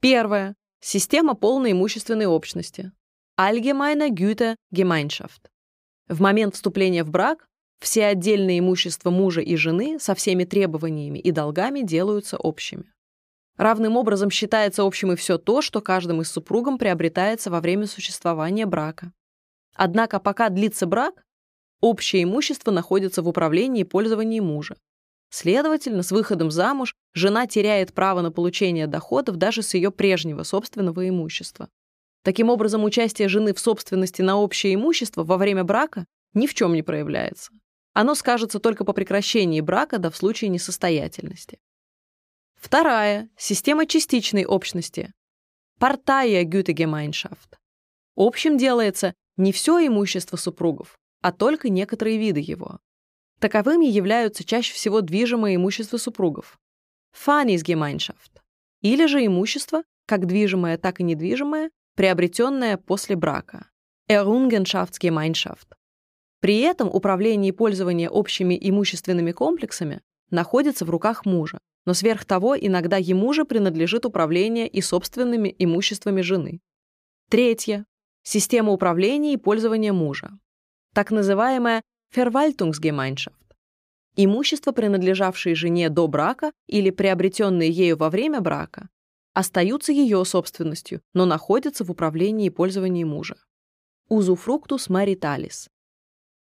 [0.00, 0.54] Первое.
[0.80, 2.92] Система полной имущественной общности.
[3.38, 5.50] Allgemeine Güte Gemeinschaft.
[6.08, 7.46] В момент вступления в брак
[7.80, 12.92] все отдельные имущества мужа и жены со всеми требованиями и долгами делаются общими.
[13.58, 18.66] Равным образом считается общим и все то, что каждым из супругом приобретается во время существования
[18.66, 19.12] брака.
[19.74, 21.24] Однако пока длится брак,
[21.80, 24.76] общее имущество находится в управлении и пользовании мужа.
[25.30, 31.08] Следовательно, с выходом замуж жена теряет право на получение доходов даже с ее прежнего собственного
[31.08, 31.68] имущества.
[32.22, 36.74] Таким образом, участие жены в собственности на общее имущество во время брака ни в чем
[36.74, 37.50] не проявляется.
[37.92, 41.58] Оно скажется только по прекращении брака да в случае несостоятельности.
[42.60, 45.12] Вторая– система частичной общности.
[45.78, 47.54] Партая Gütegemeinschaft.
[48.16, 52.80] Общим делается не все имущество супругов, а только некоторые виды его.
[53.38, 56.58] Таковыми являются чаще всего движимое имущество супругов.
[57.14, 58.40] Fanisgemeinschaft.
[58.80, 63.70] Или же имущество, как движимое, так и недвижимое, приобретенное после брака.
[64.08, 65.76] Errungenschaftsgemeinschaft.
[66.40, 72.54] При этом управление и пользование общими имущественными комплексами находится в руках мужа, но сверх того
[72.54, 76.60] иногда ему же принадлежит управление и собственными имуществами жены.
[77.30, 77.86] Третье.
[78.22, 80.38] Система управления и пользования мужа.
[80.92, 81.80] Так называемая
[82.14, 83.32] Verwaltungsgemeinschaft.
[84.16, 88.90] Имущество, принадлежавшее жене до брака или приобретенное ею во время брака,
[89.32, 93.36] остаются ее собственностью, но находятся в управлении и пользовании мужа.
[94.10, 95.70] Узуфруктус мариталис.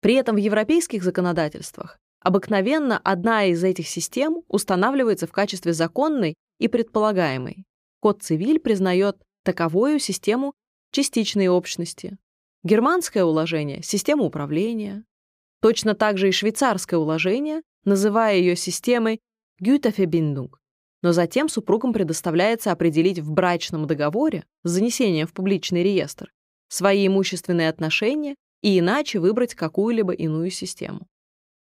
[0.02, 6.68] При этом в европейских законодательствах обыкновенно одна из этих систем устанавливается в качестве законной и
[6.68, 7.64] предполагаемой.
[8.02, 10.54] Код цивиль признает таковую систему
[10.92, 12.18] частичной общности.
[12.66, 15.06] Германское уложение— система управления.
[15.62, 19.22] Точно так же и швейцарское уложение, называя ее системой
[19.64, 20.50] Güterverbindung.
[21.02, 26.34] Но затем супругам предоставляется определить в брачном договоре с занесением в публичный реестр
[26.68, 31.08] свои имущественные отношения и иначе выбрать какую-либо иную систему.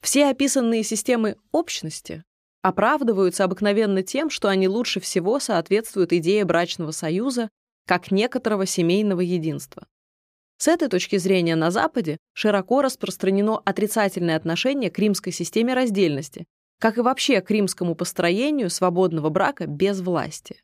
[0.00, 2.22] Все описанные системы общности
[2.62, 7.48] оправдываются обыкновенно тем, что они лучше всего соответствуют идее брачного союза
[7.86, 9.86] как некоторого семейного единства.
[10.58, 16.46] С этой точки зрения на Западе широко распространено отрицательное отношение к римской системе раздельности,
[16.80, 20.60] как и вообще к римскому построению свободного брака без власти.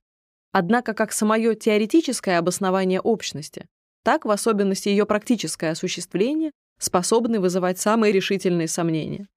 [0.53, 3.67] Однако как самое теоретическое обоснование общности,
[4.03, 9.29] так в особенности ее практическое осуществление способны вызывать самые решительные сомнения.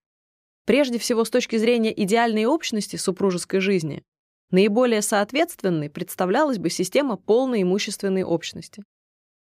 [0.65, 4.03] Прежде всего, с точки зрения идеальной общности супружеской жизни,
[4.51, 8.83] наиболее соответственной представлялась бы система полной имущественной общности.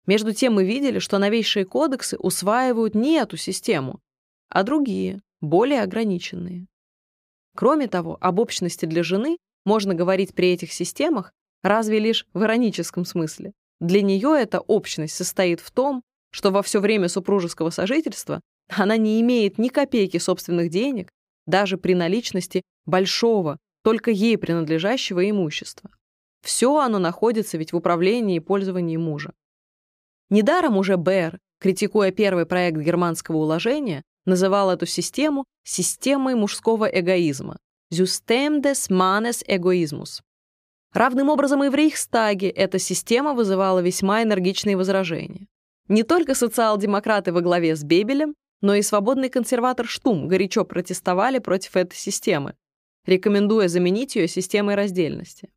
[0.06, 3.99] Между тем мы видели, что новейшие кодексы усваивают не эту систему,
[4.49, 6.68] а другие, более ограниченные.
[7.56, 13.06] Кроме того, об общности для жены можно говорить при этих системах разве лишь в ироническом
[13.06, 13.53] смысле.
[13.80, 19.19] Для нее эта общность состоит в том, что во все время супружеского сожительства она не
[19.22, 21.10] имеет ни копейки собственных денег,
[21.45, 25.89] даже при наличности большого, только ей принадлежащего имущества.
[26.41, 29.34] Все оно находится ведь в управлении и пользовании мужа.
[30.30, 37.57] Недаром уже Бэр, критикуя первый проект германского уложения, называл эту систему системой мужского эгоизма
[37.91, 40.22] «System des Mannes Egoismus».
[40.93, 45.47] Равным образом и в Рейхстаге эта система вызывала весьма энергичные возражения.
[45.90, 51.76] Не только социал-демократы во главе с Бебелем, но и свободный консерватор Штум горячо протестовали против
[51.76, 52.56] этой системы,
[53.06, 55.49] рекомендуя заменить ее системой раздельности.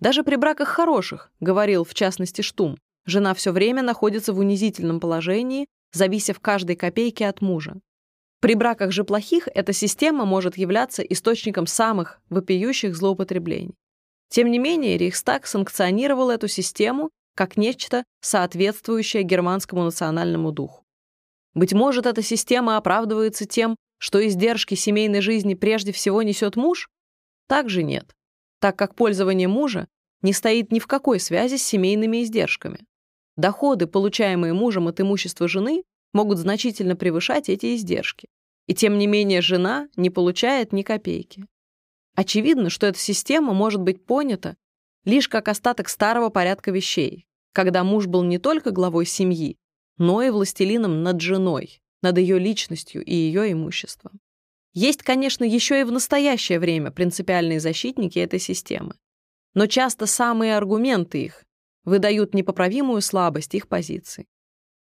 [0.00, 2.76] Даже при браках хороших, говорил в частности Штум,
[3.08, 7.80] Жена все время находится в унизительном положении, завися в каждой копейке от мужа.
[8.40, 13.74] При браках же плохих эта система может являться источником самых вопиющих злоупотреблений.
[14.28, 17.08] Тем не менее, Рейхстаг санкционировал эту систему
[17.38, 20.82] как нечто, соответствующее германскому национальному духу.
[21.54, 26.88] Быть может, эта система оправдывается тем, что издержки семейной жизни прежде всего несет муж?
[27.46, 28.12] Также нет,
[28.58, 29.86] так как пользование мужа
[30.20, 32.80] не стоит ни в какой связи с семейными издержками.
[33.36, 38.26] Доходы, получаемые мужем от имущества жены, могут значительно превышать эти издержки.
[38.66, 41.46] И тем не менее жена не получает ни копейки.
[42.16, 44.56] Очевидно, что эта система может быть понята
[45.04, 47.27] лишь как остаток старого порядка вещей,
[47.58, 49.56] когда муж был не только главой семьи,
[49.96, 54.20] но и властелином над женой, над ее личностью и ее имуществом.
[54.74, 58.94] Есть, конечно, еще и в настоящее время принципиальные защитники этой системы.
[59.54, 61.42] Но часто самые аргументы их
[61.82, 64.28] выдают непоправимую слабость их позиций.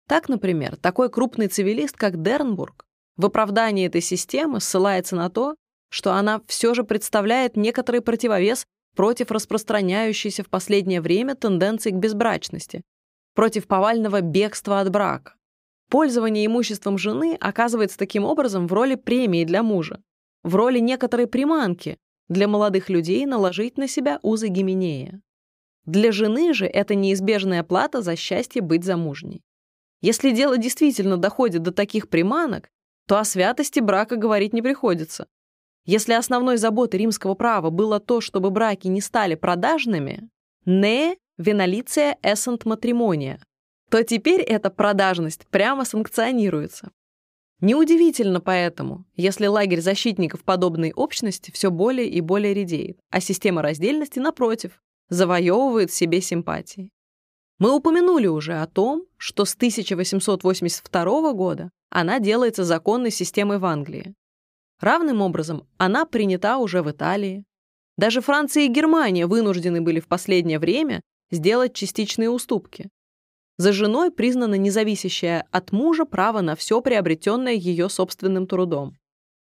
[0.07, 2.87] Так, например, такой крупный цивилист, как Дернбург,
[3.17, 5.57] в оправдании этой системы ссылается на то,
[5.89, 8.65] что она все же представляет некоторый противовес
[8.97, 12.83] против распространяющейся в последнее время тенденции к безбрачности,
[13.35, 15.35] против повального бегства от брака.
[15.89, 20.01] Пользование имуществом жены оказывается таким образом в роли премии для мужа,
[20.43, 21.99] в роли некоторой приманки
[22.29, 25.21] для молодых людей наложить на себя узы Гименея.
[25.85, 29.43] Для жены же это неизбежная плата за счастье быть замужней.
[30.01, 32.71] Если дело действительно доходит до таких приманок,
[33.07, 35.27] то о святости брака говорить не приходится.
[35.85, 40.29] Если основной заботой римского права было то, чтобы браки не стали продажными,
[40.67, 43.43] не венолиция эссент матримония,
[43.91, 46.91] то теперь эта продажность прямо санкционируется.
[47.61, 54.19] Неудивительно поэтому, если лагерь защитников подобной общности все более и более редеет, а система раздельности,
[54.19, 54.81] напротив,
[55.11, 56.91] завоевывает себе симпатии.
[57.59, 64.15] Мы упомянули уже о том, что с 1882 года она делается законной системой в Англии.
[64.81, 67.45] Равным образом она принята уже в Италии.
[67.99, 72.89] Даже Франция и Германия вынуждены были в последнее время сделать частичные уступки.
[73.59, 78.97] За женой признано независящее от мужа право на все приобретенное ее собственным трудом.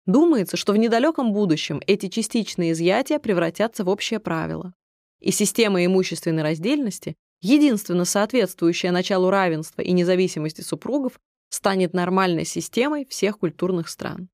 [0.05, 4.75] Думается, что в недалеком будущем эти частичные изъятия превратятся в общее правило
[5.21, 11.19] и система имущественной раздельности, единственно соответствующая началу равенства и независимости супругов,
[11.49, 14.29] станет нормальной системой всех культурных стран.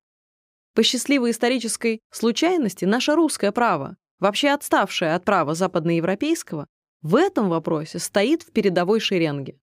[0.81, 6.69] По счастливой исторической случайности наше русское право, вообще отставшее от права западноевропейского,
[7.03, 9.59] в этом вопросе стоит в передовой шеренге.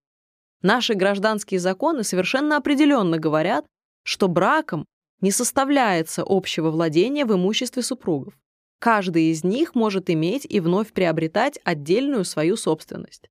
[0.62, 3.66] Наши гражданские законы совершенно определенно говорят,
[4.04, 4.86] что браком
[5.20, 8.36] не составляется общего владения в имуществе супругов.
[8.78, 13.28] Каждый из них может иметь и вновь приобретать отдельную свою собственность.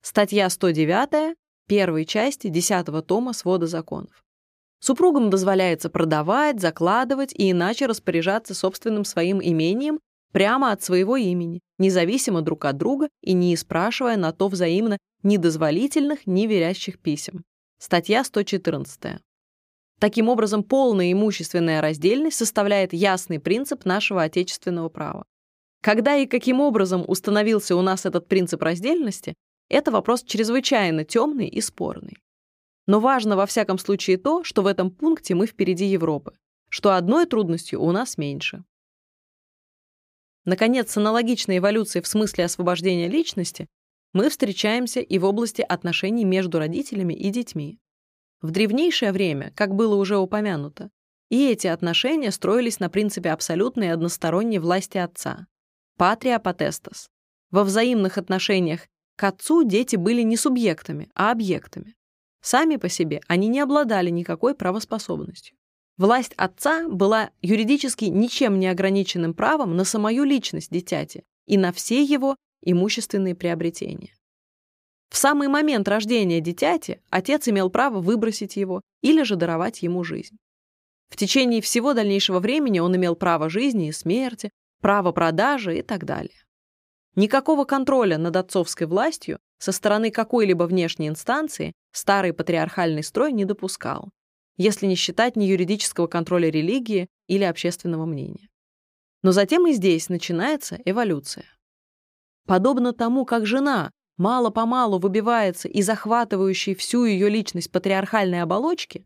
[0.00, 1.36] Статья 109
[1.66, 4.24] первой части 10 тома свода законов.
[4.80, 9.98] Супругам дозволяется продавать, закладывать и иначе распоряжаться собственным своим имением
[10.32, 15.36] прямо от своего имени, независимо друг от друга и не спрашивая на то взаимно ни
[15.36, 17.44] дозволительных, ни верящих писем.
[17.78, 19.20] Статья 114.
[19.98, 25.24] Таким образом, полная имущественная раздельность составляет ясный принцип нашего отечественного права.
[25.82, 29.34] Когда и каким образом установился у нас этот принцип раздельности,
[29.68, 32.16] это вопрос чрезвычайно темный и спорный.
[32.88, 36.32] Но важно во всяком случае то, что в этом пункте мы впереди Европы,
[36.70, 38.64] что одной трудностью у нас меньше.
[40.46, 43.68] Наконец, с аналогичной эволюцией в смысле освобождения личности
[44.14, 47.78] мы встречаемся и в области отношений между родителями и детьми.
[48.40, 50.88] В древнейшее время, как было уже упомянуто,
[51.28, 55.46] и эти отношения строились на принципе абсолютной односторонней власти отца–
[55.98, 57.10] патрия потестас.
[57.50, 61.97] Во взаимных отношениях к отцу дети были не субъектами, а объектами.
[62.40, 65.56] Сами по себе они не обладали никакой правоспособностью.
[65.96, 72.02] Власть отца была юридически ничем не ограниченным правом на самую личность дитяти и на все
[72.02, 74.14] его имущественные приобретения.
[75.10, 80.36] В самый момент рождения дитяти отец имел право выбросить его или же даровать ему жизнь.
[81.08, 84.50] В течение всего дальнейшего времени он имел право жизни и смерти,
[84.80, 86.44] право продажи и так далее.
[87.16, 94.10] Никакого контроля над отцовской властью со стороны какой-либо внешней инстанции старый патриархальный строй не допускал,
[94.56, 98.48] если не считать ни юридического контроля религии или общественного мнения.
[99.22, 101.46] Но затем и здесь начинается эволюция.
[102.46, 109.04] Подобно тому, как жена мало-помалу выбивается из захватывающей всю ее личность патриархальной оболочки,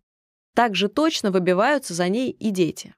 [0.55, 2.95] так же точно выбиваются за ней и дети.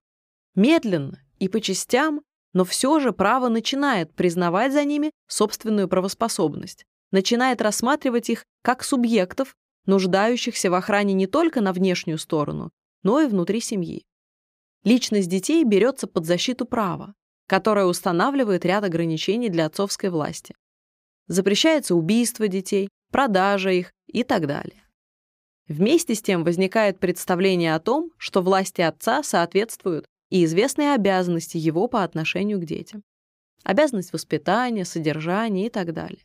[0.55, 2.23] Медленно и по частям,
[2.53, 9.55] но все же право начинает признавать за ними собственную правоспособность, начинает рассматривать их как субъектов,
[9.86, 12.73] нуждающихся в охране не только на внешнюю сторону,
[13.05, 14.05] но и внутри семьи.
[14.82, 17.15] Личность детей берется под защиту права,
[17.47, 20.57] которое устанавливает ряд ограничений для отцовской власти.
[21.28, 24.85] Запрещается убийство детей, продажа их и так далее.
[25.69, 31.86] Вместе с тем возникает представление о том, что власти отца соответствуют и известные обязанности его
[31.86, 33.05] по отношению к детям.
[33.62, 36.24] Обязанность воспитания, содержания и так далее.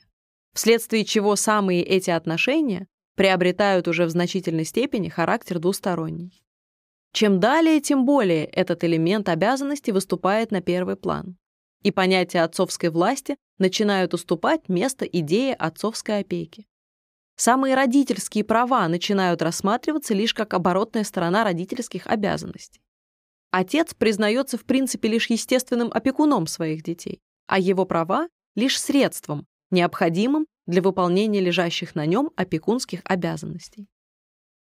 [0.53, 6.41] Вследствие чего самые эти отношения приобретают уже в значительной степени характер двусторонний.
[7.11, 11.37] Чем далее, тем более этот элемент обязанности выступает на первый план.
[11.81, 16.67] И понятия отцовской власти начинают уступать место идее отцовской опеки.
[17.35, 22.81] Самые родительские права начинают рассматриваться лишь как оборотная сторона родительских обязанностей.
[23.51, 30.45] Отец признается в принципе лишь естественным опекуном своих детей, а его права— лишь средством, необходимым
[30.67, 33.87] для выполнения лежащих на нем опекунских обязанностей.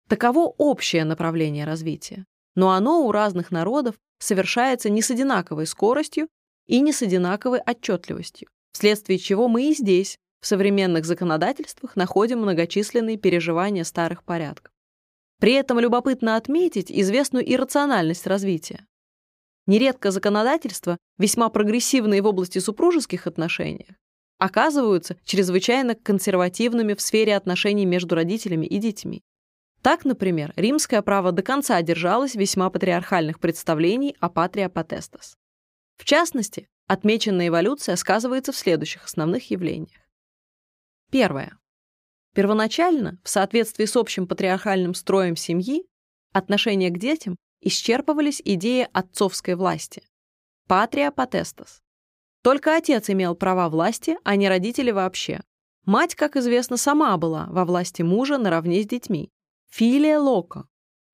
[0.08, 2.24] Таково общее направление развития,
[2.54, 6.28] но оно у разных народов совершается не с одинаковой скоростью
[6.66, 13.16] и не с одинаковой отчетливостью, вследствие чего мы и здесь, в современных законодательствах, находим многочисленные
[13.16, 14.72] переживания старых порядков.
[15.40, 18.86] При этом любопытно отметить известную иррациональность развития.
[19.66, 23.88] Нередко законодательства, весьма прогрессивные в области супружеских отношений,
[24.38, 29.22] оказываются чрезвычайно консервативными в сфере отношений между родителями и детьми.
[29.82, 35.36] Так, например, римское право до конца держалось весьма патриархальных представлений о патрия потестас.
[35.96, 40.00] В частности, отмеченная эволюция сказывается в следующих основных явлениях.
[41.10, 41.58] Первое.
[42.34, 45.86] Первоначально, в соответствии с общим патриархальным строем семьи,
[46.32, 50.02] отношения к детям исчерпывались идеи отцовской власти–
[50.68, 51.82] патрия потестас.
[52.42, 55.40] Только отец имел права власти, а не родители вообще.
[55.84, 59.30] Мать, как известно, сама была во власти мужа наравне с детьми.
[59.70, 60.64] Филия лока,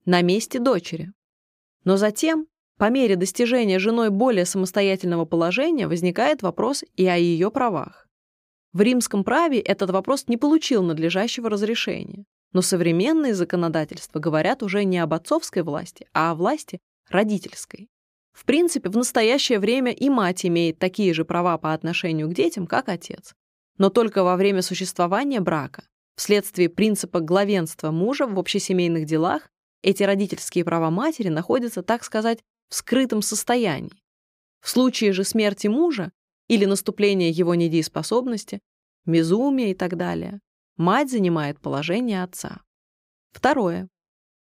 [0.04, 1.12] на месте дочери.
[1.84, 8.08] Но затем по мере достижения женой более самостоятельного положения возникает вопрос и о ее правах.
[8.72, 14.98] В римском праве этот вопрос не получил надлежащего разрешения, но современные законодательства говорят уже не
[14.98, 17.88] об отцовской власти, а о власти родительской.
[18.34, 22.66] В принципе, в настоящее время и мать имеет такие же права по отношению к детям,
[22.66, 23.34] как отец,
[23.78, 25.84] но только во время существования брака,
[26.16, 29.48] вследствие принципа главенства мужа в общесемейных делах
[29.82, 34.02] эти родительские права матери находятся, так сказать, в скрытом состоянии.
[34.60, 36.10] В случае же смерти мужа
[36.48, 38.60] или наступления его недееспособности,
[39.06, 40.40] безумия и так далее,
[40.76, 42.62] мать занимает положение отца.
[43.30, 43.88] Второе.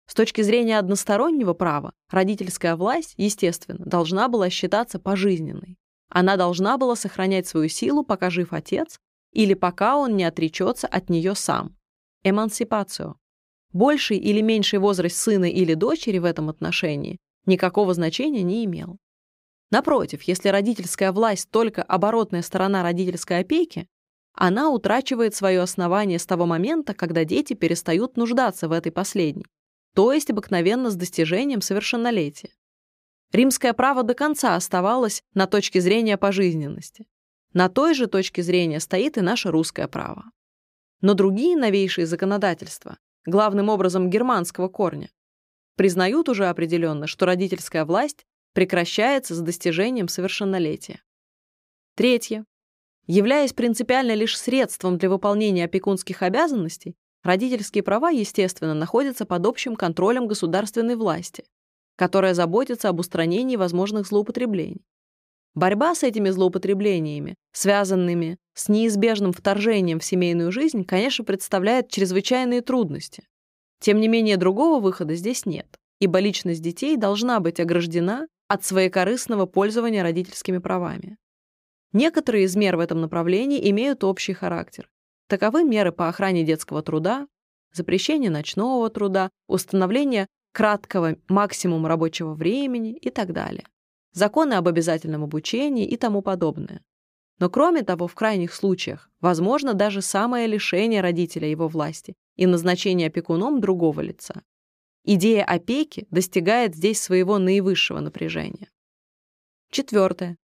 [0.10, 5.78] С точки зрения одностороннего права, родительская власть, естественно, должна была считаться пожизненной.
[6.10, 8.98] Она должна была сохранять свою силу, пока жив отец,
[9.34, 11.78] или пока он не отречется от нее сам.
[12.24, 13.18] Эмансипацию.
[13.72, 18.98] Больший или меньший возраст сына или дочери в этом отношении никакого значения не имел.
[19.70, 23.86] Напротив, если родительская власть только оборотная сторона родительской опеки,
[24.34, 29.46] она утрачивает свое основание с того момента, когда дети перестают нуждаться в этой последней,
[29.94, 32.52] то есть обыкновенно с достижением совершеннолетия.
[33.32, 37.08] Римское право до конца оставалось на точке зрения пожизненности.
[37.54, 40.26] На той же точке зрения стоит и наше русское право.
[41.02, 45.10] Но другие новейшие законодательства, главным образом германского корня,
[45.76, 51.02] признают уже определенно, что родительская власть прекращается с достижением совершеннолетия.
[51.96, 52.46] Третье.
[53.08, 60.28] Являясь принципиально лишь средством для выполнения опекунских обязанностей, родительские права, естественно, находятся под общим контролем
[60.28, 61.44] государственной власти,
[61.96, 64.84] которая заботится об устранении возможных злоупотреблений.
[65.56, 73.24] Борьба с этими злоупотреблениями, связанными с неизбежным вторжением в семейную жизнь, конечно, представляет чрезвычайные трудности.
[73.80, 75.68] Тем не менее, другого выхода здесь нет,
[76.00, 81.18] ибо личность детей должна быть ограждена от своекорыстного пользования родительскими правами.
[81.94, 84.90] Некоторые из мер в этом направлении имеют общий характер.
[85.30, 87.28] Таковы меры по охране детского труда,
[87.72, 93.64] запрещение ночного труда, установление краткого максимума рабочего времени и так далее,
[94.12, 96.82] законы об обязательном обучении и тому подобное.
[97.38, 103.10] Но кроме того, в крайних случаях, возможно даже самое лишение родителя его власти и назначение
[103.10, 104.42] опекуном другого лица.
[105.06, 108.72] Идея опеки достигает здесь своего наивысшего напряжения.
[109.70, 110.38] Четвертое.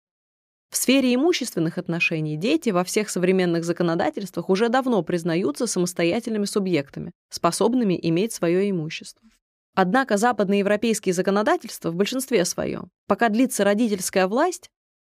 [0.69, 7.97] В сфере имущественных отношений дети во всех современных законодательствах уже давно признаются самостоятельными субъектами, способными
[8.01, 9.27] иметь свое имущество.
[9.73, 14.69] Однако западноевропейские законодательства в большинстве своем, пока длится родительская власть,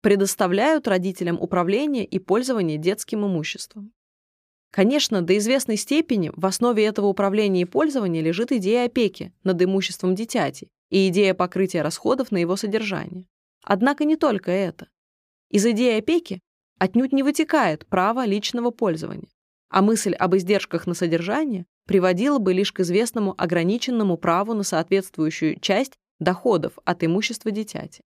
[0.02, 3.92] предоставляют родителям управление и пользование детским имуществом.
[4.72, 10.14] Конечно, до известной степени в основе этого управления и пользования лежит идея опеки над имуществом
[10.14, 13.26] дитяти и идея покрытия расходов на его содержание.
[13.64, 14.88] Однако не только это.
[15.50, 16.42] Из идеи опеки
[16.78, 19.30] отнюдь не вытекает право личного пользования,
[19.70, 25.60] а мысль об издержках на содержание приводила бы лишь к известному ограниченному праву на соответствующую
[25.60, 28.02] часть доходов от имущества дитяти.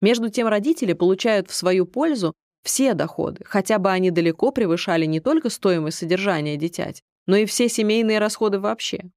[0.00, 5.20] Между тем родители получают в свою пользу все доходы, хотя бы они далеко превышали не
[5.20, 9.10] только стоимость содержания дитяти, но и все семейные расходы вообще.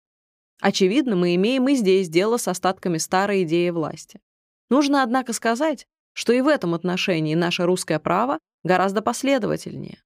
[0.62, 4.20] Очевидно, мы имеем и здесь дело с остатками старой идеи власти.
[4.70, 10.02] Нужно, однако, сказать, что и в этом отношении наше русское право гораздо последовательнее.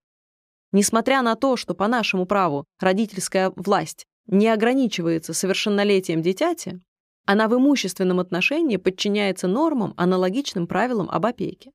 [0.71, 6.79] Несмотря на то, что по нашему праву родительская власть не ограничивается совершеннолетием дитяти,
[7.25, 11.71] она в имущественном отношении подчиняется нормам, аналогичным правилам об опеке.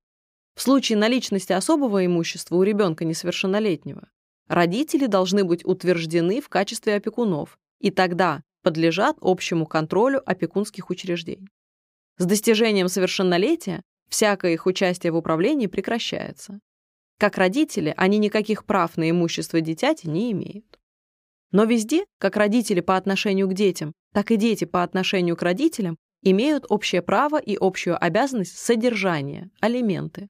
[0.55, 4.09] В случае наличности особого имущества у ребенка несовершеннолетнего
[4.49, 11.49] родители должны быть утверждены в качестве опекунов и тогда подлежат общему контролю опекунских учреждений.
[12.19, 13.83] С достижением совершеннолетия
[14.13, 16.61] всякое их участие в управлении прекращается.
[17.19, 20.79] Как родители, они никаких прав на имущество дитяти не имеют.
[21.51, 25.97] Но везде, как родители по отношению к детям, так и дети по отношению к родителям,
[26.23, 30.29] имеют общее право и общую обязанность содержания, алименты.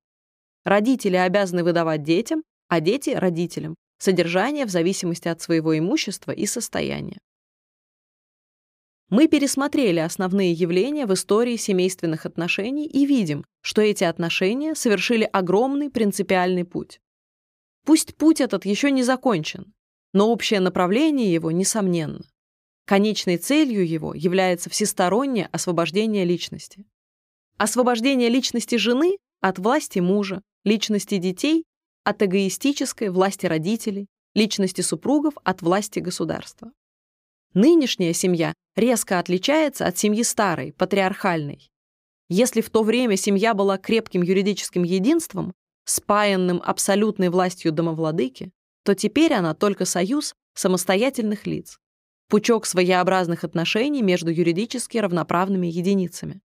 [0.65, 7.19] Родители обязаны выдавать детям, а дети– родителям, содержание в зависимости от своего имущества и состояния.
[9.13, 15.91] Мы пересмотрели основные явления в истории семейственных отношений и видим, что эти отношения совершили огромный
[15.91, 16.99] принципиальный путь.
[17.85, 19.75] Пусть путь этот еще не закончен,
[20.15, 22.25] но общее направление его несомненно.
[22.87, 26.87] Конечной целью его является всестороннее освобождение личности.
[27.59, 31.67] Освобождение личности жены от власти мужа, личности детей
[32.03, 36.73] от эгоистической власти родителей, личности супругов от власти государства.
[37.55, 41.71] Нынешняя семья резко отличается от семьи старой, патриархальной.
[42.29, 45.53] Если в то время семья была крепким юридическим единством,
[45.85, 48.53] спаянным абсолютной властью домовладыки,
[48.85, 51.79] то теперь она только союз самостоятельных лиц,
[52.29, 56.41] пучок своеобразных отношений между юридически равноправными единицами.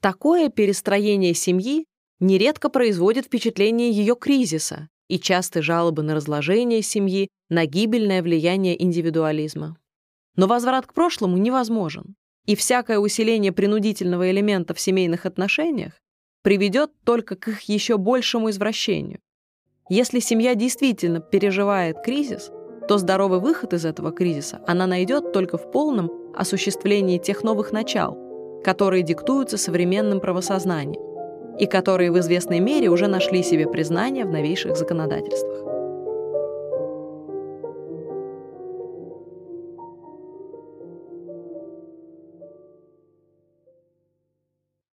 [0.00, 1.86] Такое перестроение семьи
[2.18, 9.76] нередко производит впечатление ее кризиса и частые жалобы на разложение семьи, на гибельное влияние индивидуализма.
[10.40, 12.14] Но возврат к прошлому невозможен.
[12.46, 15.92] И всякое усиление принудительного элемента в семейных отношениях
[16.42, 19.18] приведет только к их еще большему извращению.
[19.90, 22.50] Если семья действительно переживает кризис,
[22.88, 28.16] то здоровый выход из этого кризиса она найдет только в полном осуществлении тех новых начал,
[28.64, 34.74] которые диктуются современным правосознанием и которые в известной мере уже нашли себе признание в новейших
[34.74, 35.69] законодательствах.